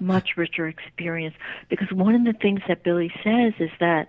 much 0.00 0.36
richer 0.36 0.68
experience 0.68 1.34
because 1.68 1.90
one 1.92 2.14
of 2.14 2.24
the 2.24 2.38
things 2.40 2.60
that 2.68 2.82
billy 2.82 3.12
says 3.22 3.52
is 3.58 3.70
that 3.80 4.08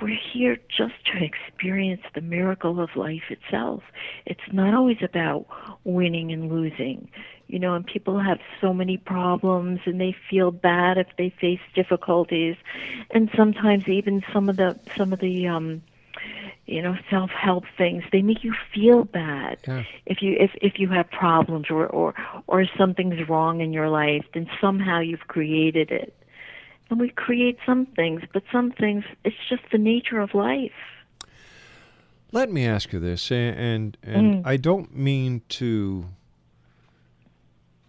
we're 0.00 0.18
here 0.32 0.56
just 0.68 0.94
to 1.06 1.24
experience 1.24 2.02
the 2.14 2.20
miracle 2.20 2.80
of 2.80 2.90
life 2.94 3.30
itself. 3.30 3.82
It's 4.26 4.40
not 4.52 4.74
always 4.74 4.98
about 5.02 5.46
winning 5.84 6.32
and 6.32 6.50
losing. 6.50 7.10
You 7.46 7.58
know, 7.58 7.74
and 7.74 7.86
people 7.86 8.20
have 8.20 8.38
so 8.60 8.74
many 8.74 8.96
problems 8.98 9.80
and 9.86 10.00
they 10.00 10.14
feel 10.30 10.50
bad 10.50 10.98
if 10.98 11.08
they 11.16 11.30
face 11.40 11.60
difficulties. 11.74 12.56
And 13.10 13.30
sometimes 13.36 13.88
even 13.88 14.22
some 14.32 14.48
of 14.48 14.56
the 14.56 14.78
some 14.96 15.12
of 15.12 15.20
the 15.20 15.48
um 15.48 15.82
you 16.68 16.82
know 16.82 16.94
self-help 17.10 17.64
things 17.76 18.02
they 18.12 18.22
make 18.22 18.44
you 18.44 18.54
feel 18.74 19.04
bad 19.04 19.58
Yeah. 19.66 19.84
if 20.06 20.20
you 20.22 20.36
if 20.38 20.50
if 20.60 20.78
you 20.78 20.88
have 20.88 21.10
problems 21.10 21.66
or 21.70 21.86
or 21.86 22.14
or 22.46 22.64
something's 22.76 23.28
wrong 23.28 23.60
in 23.60 23.72
your 23.72 23.88
life 23.88 24.24
then 24.34 24.46
somehow 24.60 25.00
you've 25.00 25.26
created 25.28 25.90
it 25.90 26.14
and 26.90 27.00
we 27.00 27.08
create 27.10 27.58
some 27.66 27.86
things 27.86 28.22
but 28.32 28.42
some 28.52 28.70
things 28.72 29.04
it's 29.24 29.36
just 29.48 29.62
the 29.72 29.78
nature 29.78 30.20
of 30.20 30.34
life 30.34 30.78
Let 32.30 32.50
me 32.52 32.66
ask 32.66 32.92
you 32.92 33.00
this, 33.00 33.30
and 33.32 33.96
and 34.02 34.34
Mm. 34.34 34.42
I 34.44 34.56
don't 34.58 34.94
mean 34.94 35.40
to 35.60 36.04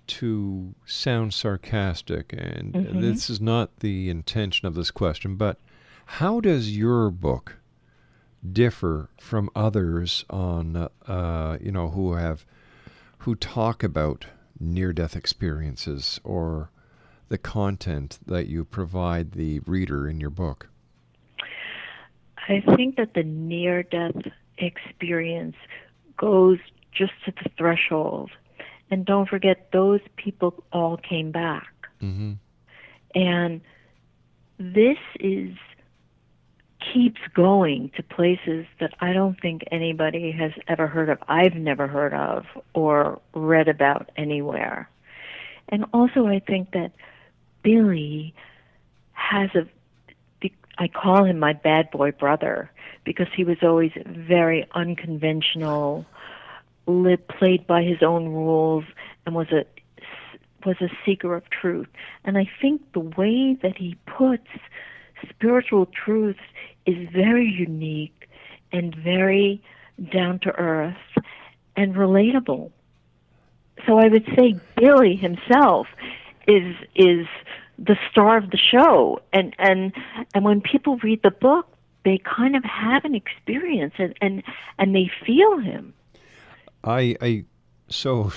to 0.07 0.73
sound 0.85 1.33
sarcastic, 1.33 2.33
and 2.33 2.73
Mhm. 2.73 2.99
this 3.01 3.29
is 3.29 3.39
not 3.39 3.79
the 3.81 4.09
intention 4.09 4.67
of 4.67 4.73
this 4.75 4.91
question, 4.91 5.35
but 5.35 5.59
how 6.05 6.39
does 6.39 6.75
your 6.75 7.11
book 7.11 7.58
differ 8.47 9.09
from 9.19 9.49
others 9.55 10.25
on 10.29 10.89
uh, 11.07 11.57
you 11.61 11.71
know 11.71 11.89
who 11.89 12.13
have 12.13 12.45
who 13.19 13.35
talk 13.35 13.83
about 13.83 14.25
near 14.59 14.93
death 14.93 15.15
experiences 15.15 16.19
or 16.23 16.69
the 17.29 17.37
content 17.37 18.19
that 18.25 18.47
you 18.47 18.65
provide 18.65 19.31
the 19.31 19.59
reader 19.61 20.07
in 20.09 20.19
your 20.19 20.29
book? 20.29 20.69
I 22.47 22.61
think 22.75 22.95
that 22.97 23.13
the 23.13 23.23
near 23.23 23.83
death 23.83 24.15
experience 24.57 25.55
goes 26.17 26.57
just 26.91 27.13
to 27.25 27.31
the 27.43 27.49
threshold. 27.57 28.31
And 28.91 29.05
don't 29.05 29.29
forget, 29.29 29.71
those 29.71 30.01
people 30.15 30.63
all 30.73 30.97
came 30.97 31.31
back. 31.31 31.71
Mm-hmm. 32.01 32.33
And 33.13 33.61
this 34.57 34.97
is 35.19 35.55
keeps 36.93 37.19
going 37.33 37.91
to 37.95 38.03
places 38.03 38.65
that 38.79 38.93
I 38.99 39.13
don't 39.13 39.39
think 39.39 39.63
anybody 39.71 40.31
has 40.31 40.51
ever 40.67 40.87
heard 40.87 41.09
of. 41.09 41.17
I've 41.27 41.55
never 41.55 41.87
heard 41.87 42.13
of 42.13 42.45
or 42.73 43.19
read 43.33 43.67
about 43.67 44.09
anywhere. 44.15 44.89
And 45.69 45.85
also, 45.93 46.27
I 46.27 46.39
think 46.39 46.71
that 46.71 46.91
Billy 47.63 48.33
has 49.13 49.49
a 49.55 49.67
I 50.79 50.87
call 50.87 51.25
him 51.25 51.39
my 51.39 51.51
bad 51.51 51.91
boy 51.91 52.11
brother 52.11 52.71
because 53.03 53.27
he 53.35 53.43
was 53.43 53.57
always 53.61 53.91
very 54.05 54.65
unconventional, 54.71 56.05
li- 56.87 57.17
played 57.17 57.67
by 57.67 57.83
his 57.83 58.01
own 58.01 58.29
rules, 58.29 58.85
and 59.25 59.35
was 59.35 59.51
a 59.51 59.65
was 60.65 60.77
a 60.81 60.89
seeker 61.05 61.35
of 61.35 61.49
truth. 61.49 61.87
And 62.23 62.37
I 62.37 62.49
think 62.61 62.81
the 62.93 62.99
way 63.01 63.57
that 63.61 63.77
he 63.77 63.97
puts 64.05 64.47
spiritual 65.29 65.85
truths 65.87 66.39
is 66.85 67.09
very 67.09 67.47
unique 67.47 68.29
and 68.71 68.95
very 68.95 69.61
down 70.11 70.39
to 70.39 70.51
earth 70.51 70.95
and 71.75 71.95
relatable. 71.95 72.71
So 73.85 73.97
I 73.97 74.07
would 74.07 74.25
say 74.35 74.55
Billy 74.75 75.15
himself 75.15 75.87
is 76.47 76.75
is 76.95 77.27
the 77.77 77.97
star 78.11 78.37
of 78.37 78.49
the 78.49 78.57
show 78.57 79.21
and 79.31 79.55
and 79.57 79.93
and 80.33 80.43
when 80.43 80.61
people 80.61 80.97
read 80.97 81.21
the 81.23 81.31
book 81.31 81.67
they 82.03 82.17
kind 82.17 82.55
of 82.55 82.63
have 82.63 83.05
an 83.05 83.15
experience 83.15 83.93
and 83.97 84.13
and 84.21 84.43
and 84.77 84.93
they 84.93 85.09
feel 85.25 85.57
him 85.59 85.93
I 86.83 87.15
I 87.21 87.45
so 87.87 88.33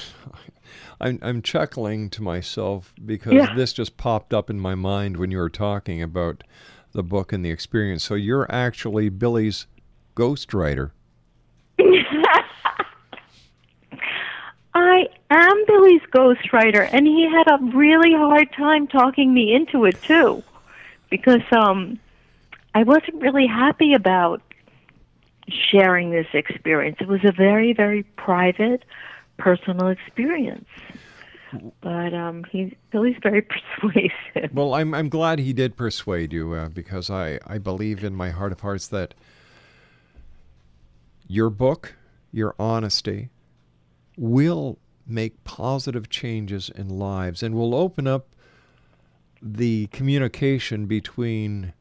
I'm 1.00 1.18
I'm 1.22 1.42
chuckling 1.42 2.10
to 2.10 2.22
myself 2.22 2.94
because 3.04 3.32
Yeah. 3.34 3.54
this 3.54 3.72
just 3.72 3.96
popped 3.96 4.32
up 4.34 4.50
in 4.50 4.58
my 4.60 4.74
mind 4.74 5.16
when 5.16 5.30
you 5.30 5.38
were 5.38 5.50
talking 5.50 6.02
about 6.02 6.44
the 6.92 7.02
book 7.02 7.32
and 7.32 7.44
the 7.44 7.50
experience. 7.50 8.04
So 8.04 8.14
you're 8.14 8.46
actually 8.52 9.08
Billy's 9.08 9.66
ghostwriter. 10.16 10.90
I 14.74 15.06
am 15.30 15.64
Billy's 15.66 16.00
ghostwriter 16.14 16.88
and 16.90 17.06
he 17.06 17.28
had 17.30 17.46
a 17.50 17.58
really 17.76 18.12
hard 18.14 18.48
time 18.56 18.86
talking 18.86 19.34
me 19.34 19.54
into 19.54 19.84
it 19.84 20.02
too 20.02 20.42
because 21.10 21.42
um 21.52 21.98
I 22.74 22.82
wasn't 22.84 23.20
really 23.20 23.46
happy 23.46 23.92
about 23.92 24.40
sharing 25.70 26.10
this 26.10 26.26
experience. 26.32 26.96
It 27.00 27.08
was 27.08 27.20
a 27.24 27.32
very 27.32 27.72
very 27.74 28.02
private 28.02 28.84
personal 29.42 29.88
experience. 29.88 30.68
But 31.82 32.14
um 32.14 32.44
he 32.50 32.76
Billy's 32.90 33.16
very 33.22 33.42
persuasive. 33.80 34.54
Well, 34.54 34.74
I'm 34.74 34.94
I'm 34.94 35.08
glad 35.08 35.38
he 35.38 35.52
did 35.52 35.76
persuade 35.76 36.32
you 36.32 36.52
uh, 36.54 36.68
because 36.68 37.10
I 37.10 37.38
I 37.46 37.58
believe 37.58 38.02
in 38.04 38.14
my 38.14 38.30
heart 38.30 38.52
of 38.52 38.60
hearts 38.60 38.88
that 38.88 39.14
your 41.26 41.50
book, 41.50 41.94
your 42.30 42.54
honesty, 42.58 43.30
will 44.16 44.78
make 45.06 45.44
positive 45.44 46.08
changes 46.08 46.70
in 46.74 46.88
lives 46.88 47.42
and 47.42 47.54
will 47.54 47.74
open 47.74 48.06
up 48.06 48.28
the 49.42 49.88
communication 49.88 50.86
between 50.86 51.72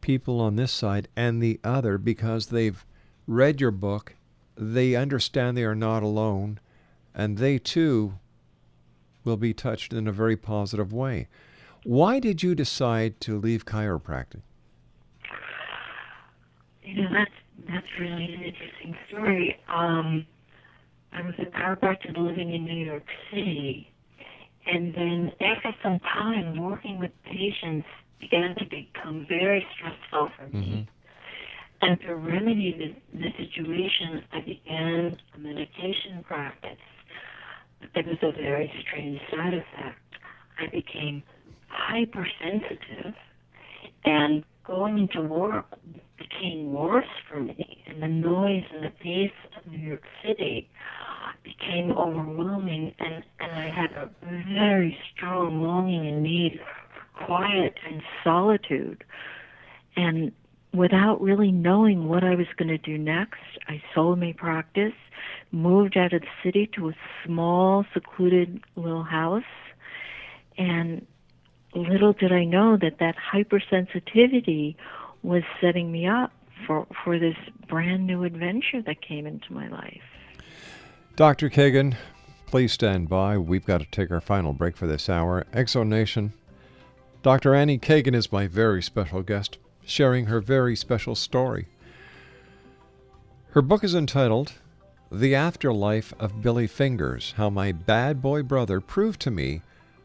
people 0.00 0.40
on 0.40 0.56
this 0.56 0.72
side 0.72 1.08
and 1.16 1.42
the 1.42 1.60
other 1.62 1.96
because 1.96 2.46
they've 2.46 2.84
read 3.26 3.60
your 3.60 3.70
book, 3.70 4.14
they 4.56 4.94
understand 4.94 5.56
they 5.56 5.64
are 5.64 5.74
not 5.74 6.02
alone, 6.02 6.58
and 7.18 7.36
they 7.36 7.58
too 7.58 8.14
will 9.24 9.36
be 9.36 9.52
touched 9.52 9.92
in 9.92 10.06
a 10.06 10.12
very 10.12 10.36
positive 10.36 10.92
way. 10.92 11.26
Why 11.84 12.20
did 12.20 12.42
you 12.42 12.54
decide 12.54 13.20
to 13.22 13.38
leave 13.38 13.66
chiropractic? 13.66 14.42
You 16.82 17.02
know, 17.02 17.08
that's 17.12 17.30
that's 17.68 17.86
really 18.00 18.24
an 18.24 18.42
interesting 18.42 18.96
story. 19.08 19.56
Um, 19.68 20.24
I 21.12 21.22
was 21.22 21.34
a 21.38 21.46
chiropractor 21.46 22.16
living 22.16 22.54
in 22.54 22.64
New 22.64 22.86
York 22.86 23.04
City, 23.30 23.92
and 24.66 24.94
then 24.94 25.32
after 25.40 25.74
some 25.82 25.98
time 26.00 26.62
working 26.62 26.98
with 26.98 27.10
patients 27.24 27.86
began 28.20 28.54
to 28.56 28.64
become 28.64 29.26
very 29.28 29.66
stressful 29.76 30.30
for 30.36 30.56
me. 30.56 30.88
And 31.80 32.00
to 32.00 32.16
remedy 32.16 32.96
the, 33.12 33.18
the 33.18 33.28
situation, 33.38 34.24
I 34.32 34.40
began 34.40 35.16
a 35.34 35.38
meditation 35.38 36.24
practice. 36.26 36.78
There 37.94 38.04
was 38.04 38.18
a 38.22 38.32
very 38.32 38.72
strange 38.82 39.20
side 39.30 39.54
effect. 39.54 39.98
I 40.58 40.66
became 40.66 41.22
hypersensitive, 41.68 43.14
and 44.04 44.44
going 44.64 44.98
into 44.98 45.22
work 45.22 45.66
became 46.16 46.72
worse 46.72 47.06
for 47.30 47.40
me. 47.40 47.82
And 47.86 48.02
the 48.02 48.08
noise 48.08 48.64
and 48.74 48.84
the 48.84 48.90
pace 49.02 49.30
of 49.56 49.70
New 49.70 49.78
York 49.78 50.02
City 50.26 50.68
became 51.42 51.92
overwhelming, 51.92 52.94
and, 52.98 53.24
and 53.40 53.52
I 53.52 53.70
had 53.70 53.92
a 53.92 54.10
very 54.52 54.96
strong 55.14 55.62
longing 55.62 56.06
and 56.06 56.22
need 56.22 56.58
for 56.58 57.26
quiet 57.26 57.74
and 57.88 58.02
solitude. 58.24 59.04
And 59.96 60.32
without 60.72 61.20
really 61.20 61.50
knowing 61.50 62.08
what 62.08 62.24
I 62.24 62.34
was 62.34 62.46
going 62.56 62.68
to 62.68 62.78
do 62.78 62.98
next, 62.98 63.40
I 63.68 63.82
sold 63.94 64.18
my 64.18 64.34
practice, 64.36 64.92
moved 65.52 65.96
out 65.96 66.12
of 66.12 66.22
the 66.22 66.28
city 66.42 66.68
to 66.74 66.90
a 66.90 66.94
small, 67.24 67.84
secluded 67.94 68.60
little 68.76 69.02
house, 69.02 69.42
and 70.56 71.06
little 71.74 72.12
did 72.12 72.32
I 72.32 72.44
know 72.44 72.76
that 72.76 72.98
that 72.98 73.14
hypersensitivity 73.16 74.76
was 75.22 75.42
setting 75.60 75.90
me 75.90 76.06
up 76.06 76.32
for, 76.66 76.86
for 77.04 77.18
this 77.18 77.36
brand 77.68 78.06
new 78.06 78.24
adventure 78.24 78.82
that 78.82 79.00
came 79.00 79.26
into 79.26 79.52
my 79.52 79.68
life. 79.68 80.02
Dr. 81.16 81.50
Kagan, 81.50 81.96
please 82.46 82.72
stand 82.72 83.08
by. 83.08 83.38
We've 83.38 83.64
got 83.64 83.80
to 83.80 83.86
take 83.86 84.10
our 84.10 84.20
final 84.20 84.52
break 84.52 84.76
for 84.76 84.86
this 84.86 85.08
hour. 85.08 85.46
X 85.52 85.72
Zone 85.72 85.88
Nation, 85.88 86.32
Dr. 87.22 87.54
Annie 87.54 87.78
Kagan 87.78 88.14
is 88.14 88.32
my 88.32 88.46
very 88.46 88.82
special 88.82 89.22
guest, 89.22 89.58
sharing 89.84 90.26
her 90.26 90.40
very 90.40 90.76
special 90.76 91.14
story. 91.14 91.66
Her 93.50 93.62
book 93.62 93.82
is 93.82 93.94
entitled 93.94 94.52
The 95.10 95.34
Afterlife 95.34 96.12
of 96.20 96.42
Billy 96.42 96.66
Fingers 96.66 97.32
How 97.38 97.48
My 97.48 97.72
Bad 97.72 98.20
Boy 98.20 98.42
Brother 98.42 98.78
Proved 98.78 99.22
to 99.22 99.30
Me 99.30 99.62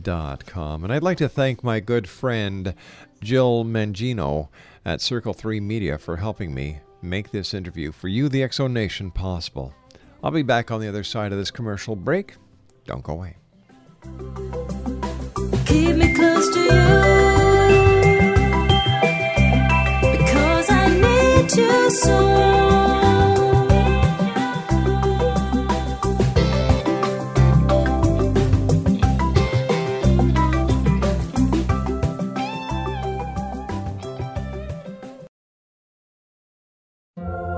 dot 0.02 0.46
com. 0.46 0.82
And 0.82 0.92
I'd 0.92 1.04
like 1.04 1.18
to 1.18 1.28
thank 1.28 1.62
my 1.62 1.78
good 1.78 2.08
friend 2.08 2.74
Jill 3.20 3.64
Mangino 3.64 4.48
at 4.84 5.00
Circle 5.00 5.34
3 5.34 5.60
Media 5.60 5.96
for 5.96 6.16
helping 6.16 6.52
me 6.52 6.80
make 7.02 7.30
this 7.30 7.54
interview 7.54 7.92
for 7.92 8.08
you, 8.08 8.28
the 8.28 8.42
X 8.42 8.56
Zone 8.56 8.72
Nation, 8.72 9.12
possible. 9.12 9.72
I'll 10.24 10.32
be 10.32 10.42
back 10.42 10.72
on 10.72 10.80
the 10.80 10.88
other 10.88 11.04
side 11.04 11.30
of 11.30 11.38
this 11.38 11.52
commercial 11.52 11.94
break. 11.94 12.34
Don't 12.84 13.04
go 13.04 13.12
away. 13.12 13.36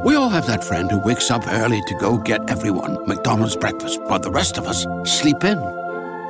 We 0.04 0.16
all 0.16 0.28
have 0.28 0.46
that 0.48 0.64
friend 0.64 0.90
who 0.90 0.98
wakes 0.98 1.30
up 1.30 1.46
early 1.46 1.80
to 1.86 1.94
go 1.94 2.18
get 2.18 2.50
everyone 2.50 3.06
McDonald's 3.06 3.56
breakfast, 3.56 4.00
while 4.02 4.18
the 4.18 4.30
rest 4.30 4.58
of 4.58 4.66
us 4.66 4.84
sleep 5.04 5.44
in. 5.44 5.81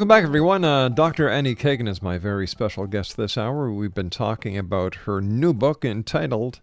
Welcome 0.00 0.08
back, 0.08 0.24
everyone. 0.24 0.64
Uh, 0.64 0.88
Dr. 0.88 1.28
Annie 1.28 1.54
Kagan 1.54 1.86
is 1.86 2.00
my 2.00 2.16
very 2.16 2.46
special 2.46 2.86
guest 2.86 3.18
this 3.18 3.36
hour. 3.36 3.70
We've 3.70 3.92
been 3.92 4.08
talking 4.08 4.56
about 4.56 4.94
her 5.04 5.20
new 5.20 5.52
book 5.52 5.84
entitled 5.84 6.60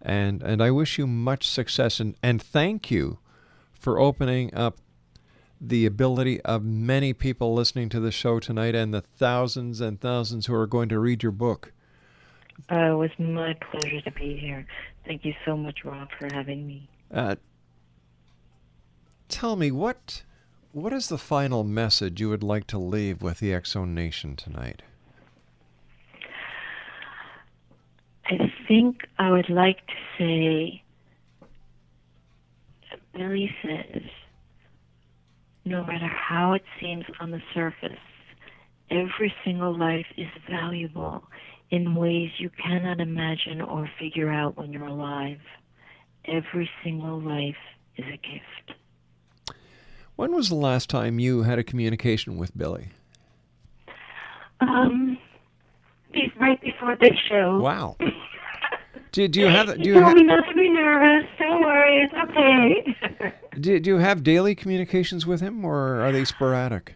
and, 0.00 0.40
and 0.40 0.62
I 0.62 0.70
wish 0.70 0.98
you 0.98 1.08
much 1.08 1.48
success 1.48 1.98
and, 1.98 2.14
and 2.22 2.40
thank 2.40 2.92
you 2.92 3.18
for 3.78 3.98
opening 3.98 4.54
up 4.54 4.78
the 5.60 5.86
ability 5.86 6.40
of 6.42 6.64
many 6.64 7.12
people 7.12 7.54
listening 7.54 7.88
to 7.88 8.00
the 8.00 8.12
show 8.12 8.38
tonight 8.38 8.74
and 8.74 8.94
the 8.94 9.00
thousands 9.00 9.80
and 9.80 10.00
thousands 10.00 10.46
who 10.46 10.54
are 10.54 10.66
going 10.66 10.88
to 10.88 10.98
read 10.98 11.22
your 11.22 11.32
book. 11.32 11.72
Uh, 12.70 12.92
it 12.92 12.94
was 12.94 13.10
my 13.18 13.54
pleasure 13.54 14.00
to 14.00 14.10
be 14.12 14.36
here. 14.36 14.66
Thank 15.06 15.24
you 15.24 15.34
so 15.44 15.56
much, 15.56 15.84
Rob, 15.84 16.08
for 16.18 16.28
having 16.32 16.66
me. 16.66 16.88
Uh, 17.12 17.36
tell 19.28 19.56
me 19.56 19.70
what 19.70 20.22
what 20.72 20.92
is 20.92 21.08
the 21.08 21.18
final 21.18 21.64
message 21.64 22.20
you 22.20 22.28
would 22.28 22.42
like 22.42 22.66
to 22.68 22.78
leave 22.78 23.22
with 23.22 23.40
the 23.40 23.54
X 23.54 23.72
Zone 23.72 23.94
Nation 23.94 24.36
tonight? 24.36 24.82
I 28.26 28.52
think 28.66 29.08
I 29.18 29.30
would 29.30 29.48
like 29.48 29.78
to 29.86 29.94
say 30.18 30.82
Billy 33.18 33.50
says, 33.62 34.02
no 35.64 35.84
matter 35.84 36.06
how 36.06 36.52
it 36.52 36.62
seems 36.80 37.04
on 37.18 37.32
the 37.32 37.42
surface, 37.52 37.98
every 38.90 39.34
single 39.44 39.76
life 39.76 40.06
is 40.16 40.28
valuable 40.48 41.24
in 41.70 41.96
ways 41.96 42.30
you 42.38 42.48
cannot 42.64 43.00
imagine 43.00 43.60
or 43.60 43.90
figure 43.98 44.30
out 44.30 44.56
when 44.56 44.72
you're 44.72 44.86
alive. 44.86 45.40
Every 46.26 46.70
single 46.84 47.20
life 47.20 47.56
is 47.96 48.04
a 48.06 48.16
gift. 48.16 48.78
When 50.14 50.32
was 50.32 50.48
the 50.48 50.54
last 50.54 50.88
time 50.88 51.18
you 51.18 51.42
had 51.42 51.58
a 51.58 51.64
communication 51.64 52.38
with 52.38 52.56
Billy? 52.56 52.90
Um, 54.60 55.18
right 56.40 56.60
before 56.60 56.96
the 56.96 57.12
show. 57.28 57.58
Wow. 57.58 57.96
Do, 59.12 59.28
do 59.28 59.40
you 59.40 59.46
have 59.46 59.66
do 59.66 59.88
You 59.88 59.94
you 59.94 60.00
told 60.00 60.14
me 60.16 60.24
not 60.24 60.48
to 60.48 60.54
be 60.54 60.68
nervous. 60.68 61.28
Don't 61.38 61.60
worry, 61.62 62.02
it's 62.02 62.14
okay. 62.14 63.32
do, 63.60 63.80
do 63.80 63.90
you 63.90 63.98
have 63.98 64.22
daily 64.22 64.54
communications 64.54 65.26
with 65.26 65.40
him 65.40 65.64
or 65.64 66.00
are 66.00 66.12
they 66.12 66.24
sporadic? 66.24 66.94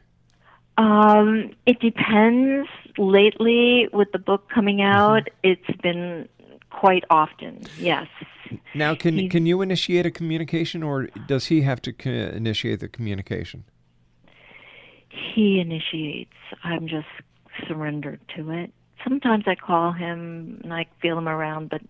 Um, 0.79 1.51
it 1.67 1.81
depends. 1.81 2.69
Lately, 2.99 3.89
with 3.93 4.13
the 4.13 4.19
book 4.19 4.49
coming 4.51 4.83
out, 4.83 5.29
it's 5.43 5.77
been 5.83 6.29
quite 6.71 7.05
often. 7.11 7.63
Yes. 7.79 8.07
Now, 8.75 8.95
can 8.95 9.29
can 9.29 9.47
you 9.47 9.63
initiate 9.63 10.05
a 10.05 10.11
communication, 10.11 10.83
or 10.83 11.09
does 11.27 11.47
he 11.47 11.63
have 11.63 11.81
to 11.83 11.95
initiate 12.09 12.81
the 12.81 12.89
communication? 12.89 13.65
He 15.09 15.59
initiates. 15.61 16.37
I'm 16.65 16.87
just 16.87 17.09
surrendered 17.67 18.21
to 18.37 18.51
it. 18.51 18.73
Sometimes 19.05 19.45
I 19.47 19.55
call 19.55 19.93
him 19.93 20.61
and 20.63 20.73
I 20.73 20.87
feel 21.01 21.19
him 21.19 21.29
around, 21.29 21.71
but 21.71 21.83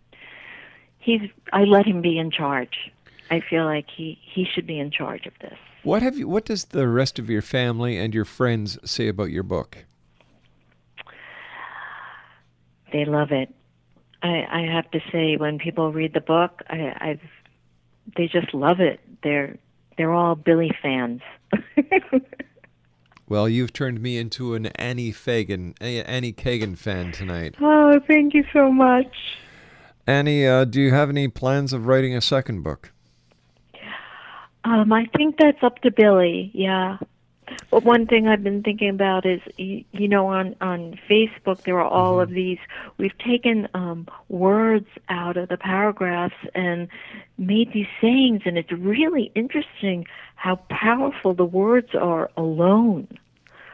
he's. 0.99 1.23
I 1.53 1.65
let 1.65 1.87
him 1.87 2.01
be 2.01 2.19
in 2.19 2.31
charge. 2.31 2.91
I 3.31 3.41
feel 3.41 3.65
like 3.65 3.87
he 3.95 4.19
he 4.23 4.45
should 4.45 4.67
be 4.67 4.79
in 4.79 4.91
charge 4.91 5.27
of 5.27 5.33
this. 5.41 5.59
What 5.83 6.03
have 6.03 6.17
you? 6.17 6.29
What 6.29 6.45
does 6.45 6.67
the 6.67 6.89
rest 6.89 7.19
of 7.19 7.29
your 7.29 7.43
family 7.43 7.99
and 7.99 8.15
your 8.15 8.25
friends 8.25 8.79
say 8.85 9.09
about 9.09 9.31
your 9.31 9.43
book? 9.43 9.85
They 12.93 13.05
love 13.05 13.33
it. 13.33 13.53
I, 14.23 14.47
I 14.51 14.61
have 14.73 14.91
to 14.93 15.01
say, 15.11 15.37
when 15.37 15.59
people 15.59 15.93
read 15.93 16.15
the 16.15 16.21
book, 16.21 16.63
I, 16.69 16.95
I've 17.01 17.21
they 18.17 18.29
just 18.29 18.55
love 18.55 18.81
it. 18.81 19.01
They're 19.23 19.57
they're 19.97 20.13
all 20.13 20.35
Billy 20.35 20.71
fans. 20.81 21.21
Well, 23.33 23.49
you've 23.49 23.73
turned 23.73 24.03
me 24.03 24.19
into 24.19 24.53
an 24.53 24.67
Annie 24.67 25.11
Fagan, 25.11 25.73
Annie 25.81 26.35
Kagan 26.35 26.77
fan 26.77 27.13
tonight. 27.13 27.55
oh, 27.63 27.99
thank 28.07 28.35
you 28.35 28.45
so 28.53 28.71
much. 28.71 29.07
Annie, 30.07 30.47
uh, 30.47 30.67
do 30.67 30.83
you 30.83 30.91
have 30.91 31.09
any 31.09 31.29
plans 31.29 31.73
of 31.73 31.87
writing 31.87 32.15
a 32.15 32.21
second 32.21 32.61
book? 32.61 32.93
Um, 34.65 34.93
I 34.93 35.07
think 35.17 35.37
that's 35.39 35.63
up 35.63 35.79
to 35.81 35.91
Billy. 35.91 36.51
Yeah. 36.53 36.99
But 37.71 37.85
one 37.85 38.07
thing 38.07 38.29
I've 38.29 38.43
been 38.43 38.63
thinking 38.63 38.91
about 38.91 39.25
is, 39.27 39.41
you, 39.57 39.85
you 39.93 40.09
know, 40.09 40.27
on 40.29 40.57
on 40.61 40.99
Facebook 41.09 41.63
there 41.63 41.79
are 41.79 41.89
all 41.89 42.21
of 42.21 42.31
these. 42.31 42.59
We've 42.99 43.17
taken 43.19 43.69
um, 43.75 44.07
words 44.29 44.89
out 45.09 45.37
of 45.37 45.49
the 45.49 45.57
paragraphs 45.57 46.35
and 46.55 46.89
made 47.39 47.73
these 47.73 47.89
sayings, 48.01 48.43
and 48.45 48.59
it's 48.59 48.73
really 48.73 49.31
interesting 49.35 50.07
how 50.37 50.57
powerful 50.69 51.35
the 51.35 51.45
words 51.45 51.95
are 51.95 52.31
alone. 52.37 53.09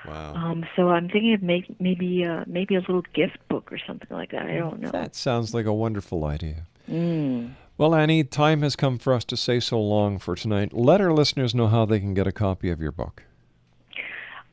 Wow. 0.07 0.35
Um, 0.35 0.67
so 0.75 0.91
I'm 0.91 1.09
thinking 1.09 1.35
of 1.35 1.43
make, 1.43 1.81
maybe 1.81 2.25
uh, 2.25 2.45
maybe 2.47 2.77
a 2.77 2.81
little 2.81 3.05
gift 3.13 3.39
book 3.49 3.71
or 3.73 3.79
something 3.79 4.09
like 4.11 4.31
that. 4.31 4.47
I 4.47 4.57
don't 4.57 4.81
know. 4.81 4.91
That 4.91 5.15
sounds 5.15 5.53
like 5.53 5.67
a 5.67 5.73
wonderful 5.73 6.25
idea. 6.25 6.67
Mm. 6.91 7.55
Well, 7.77 7.95
Annie, 7.95 8.25
time 8.25 8.63
has 8.63 8.75
come 8.75 8.99
for 8.99 9.13
us 9.13 9.25
to 9.27 9.37
say 9.37 9.61
so 9.61 9.81
long 9.81 10.19
for 10.19 10.35
tonight. 10.35 10.73
Let 10.73 11.01
our 11.01 11.13
listeners 11.13 11.55
know 11.55 11.69
how 11.69 11.85
they 11.85 12.01
can 12.01 12.15
get 12.15 12.27
a 12.27 12.33
copy 12.33 12.71
of 12.71 12.81
your 12.81 12.91
book. 12.91 13.23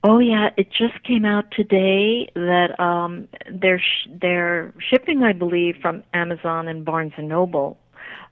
Oh 0.08 0.20
yeah, 0.20 0.50
it 0.56 0.68
just 0.72 1.02
came 1.04 1.26
out 1.26 1.50
today 1.50 2.30
that 2.36 2.80
um, 2.80 3.28
they're 3.52 3.80
sh- 3.80 4.08
they're 4.22 4.72
shipping, 4.78 5.24
I 5.24 5.34
believe, 5.34 5.78
from 5.82 6.04
Amazon 6.14 6.68
and 6.68 6.86
Barnes 6.86 7.14
and 7.18 7.28
Noble 7.28 7.80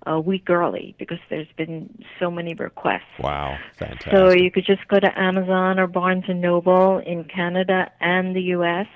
a 0.06 0.20
week 0.20 0.52
early 0.52 0.94
because 1.00 1.18
there's 1.32 1.48
been 1.58 2.04
so 2.20 2.30
many 2.30 2.54
requests. 2.54 3.18
Wow, 3.18 3.58
fantastic! 3.76 4.12
So 4.12 4.30
you 4.30 4.52
could 4.52 4.68
just 4.68 4.88
go 4.88 5.00
to 5.00 5.20
Amazon 5.20 5.80
or 5.80 5.88
Barnes 5.88 6.26
and 6.28 6.42
Noble 6.42 7.00
in 7.00 7.24
Canada 7.24 7.92
and 8.00 8.36
the 8.36 8.42
U.S. 8.58 8.88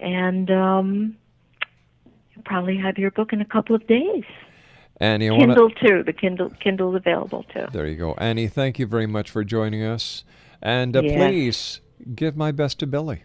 and 0.00 0.50
um, 0.50 1.16
you'll 2.34 2.44
probably 2.44 2.78
have 2.78 2.96
your 2.96 3.10
book 3.10 3.34
in 3.34 3.42
a 3.42 3.46
couple 3.46 3.76
of 3.76 3.86
days. 3.86 4.24
Annie, 5.02 5.28
Kindle 5.28 5.64
wanna... 5.64 5.86
too. 5.86 6.02
The 6.02 6.14
Kindle 6.14 6.48
Kindle's 6.60 6.96
available 6.96 7.44
too. 7.52 7.66
There 7.72 7.86
you 7.86 7.96
go, 7.96 8.14
Annie. 8.14 8.48
Thank 8.48 8.78
you 8.78 8.86
very 8.86 9.06
much 9.06 9.30
for 9.30 9.44
joining 9.44 9.82
us, 9.82 10.24
and 10.62 10.96
uh, 10.96 11.02
Yes. 11.02 11.14
please 11.16 11.80
give 12.14 12.36
my 12.36 12.52
best 12.52 12.78
to 12.80 12.86
Billy. 12.86 13.24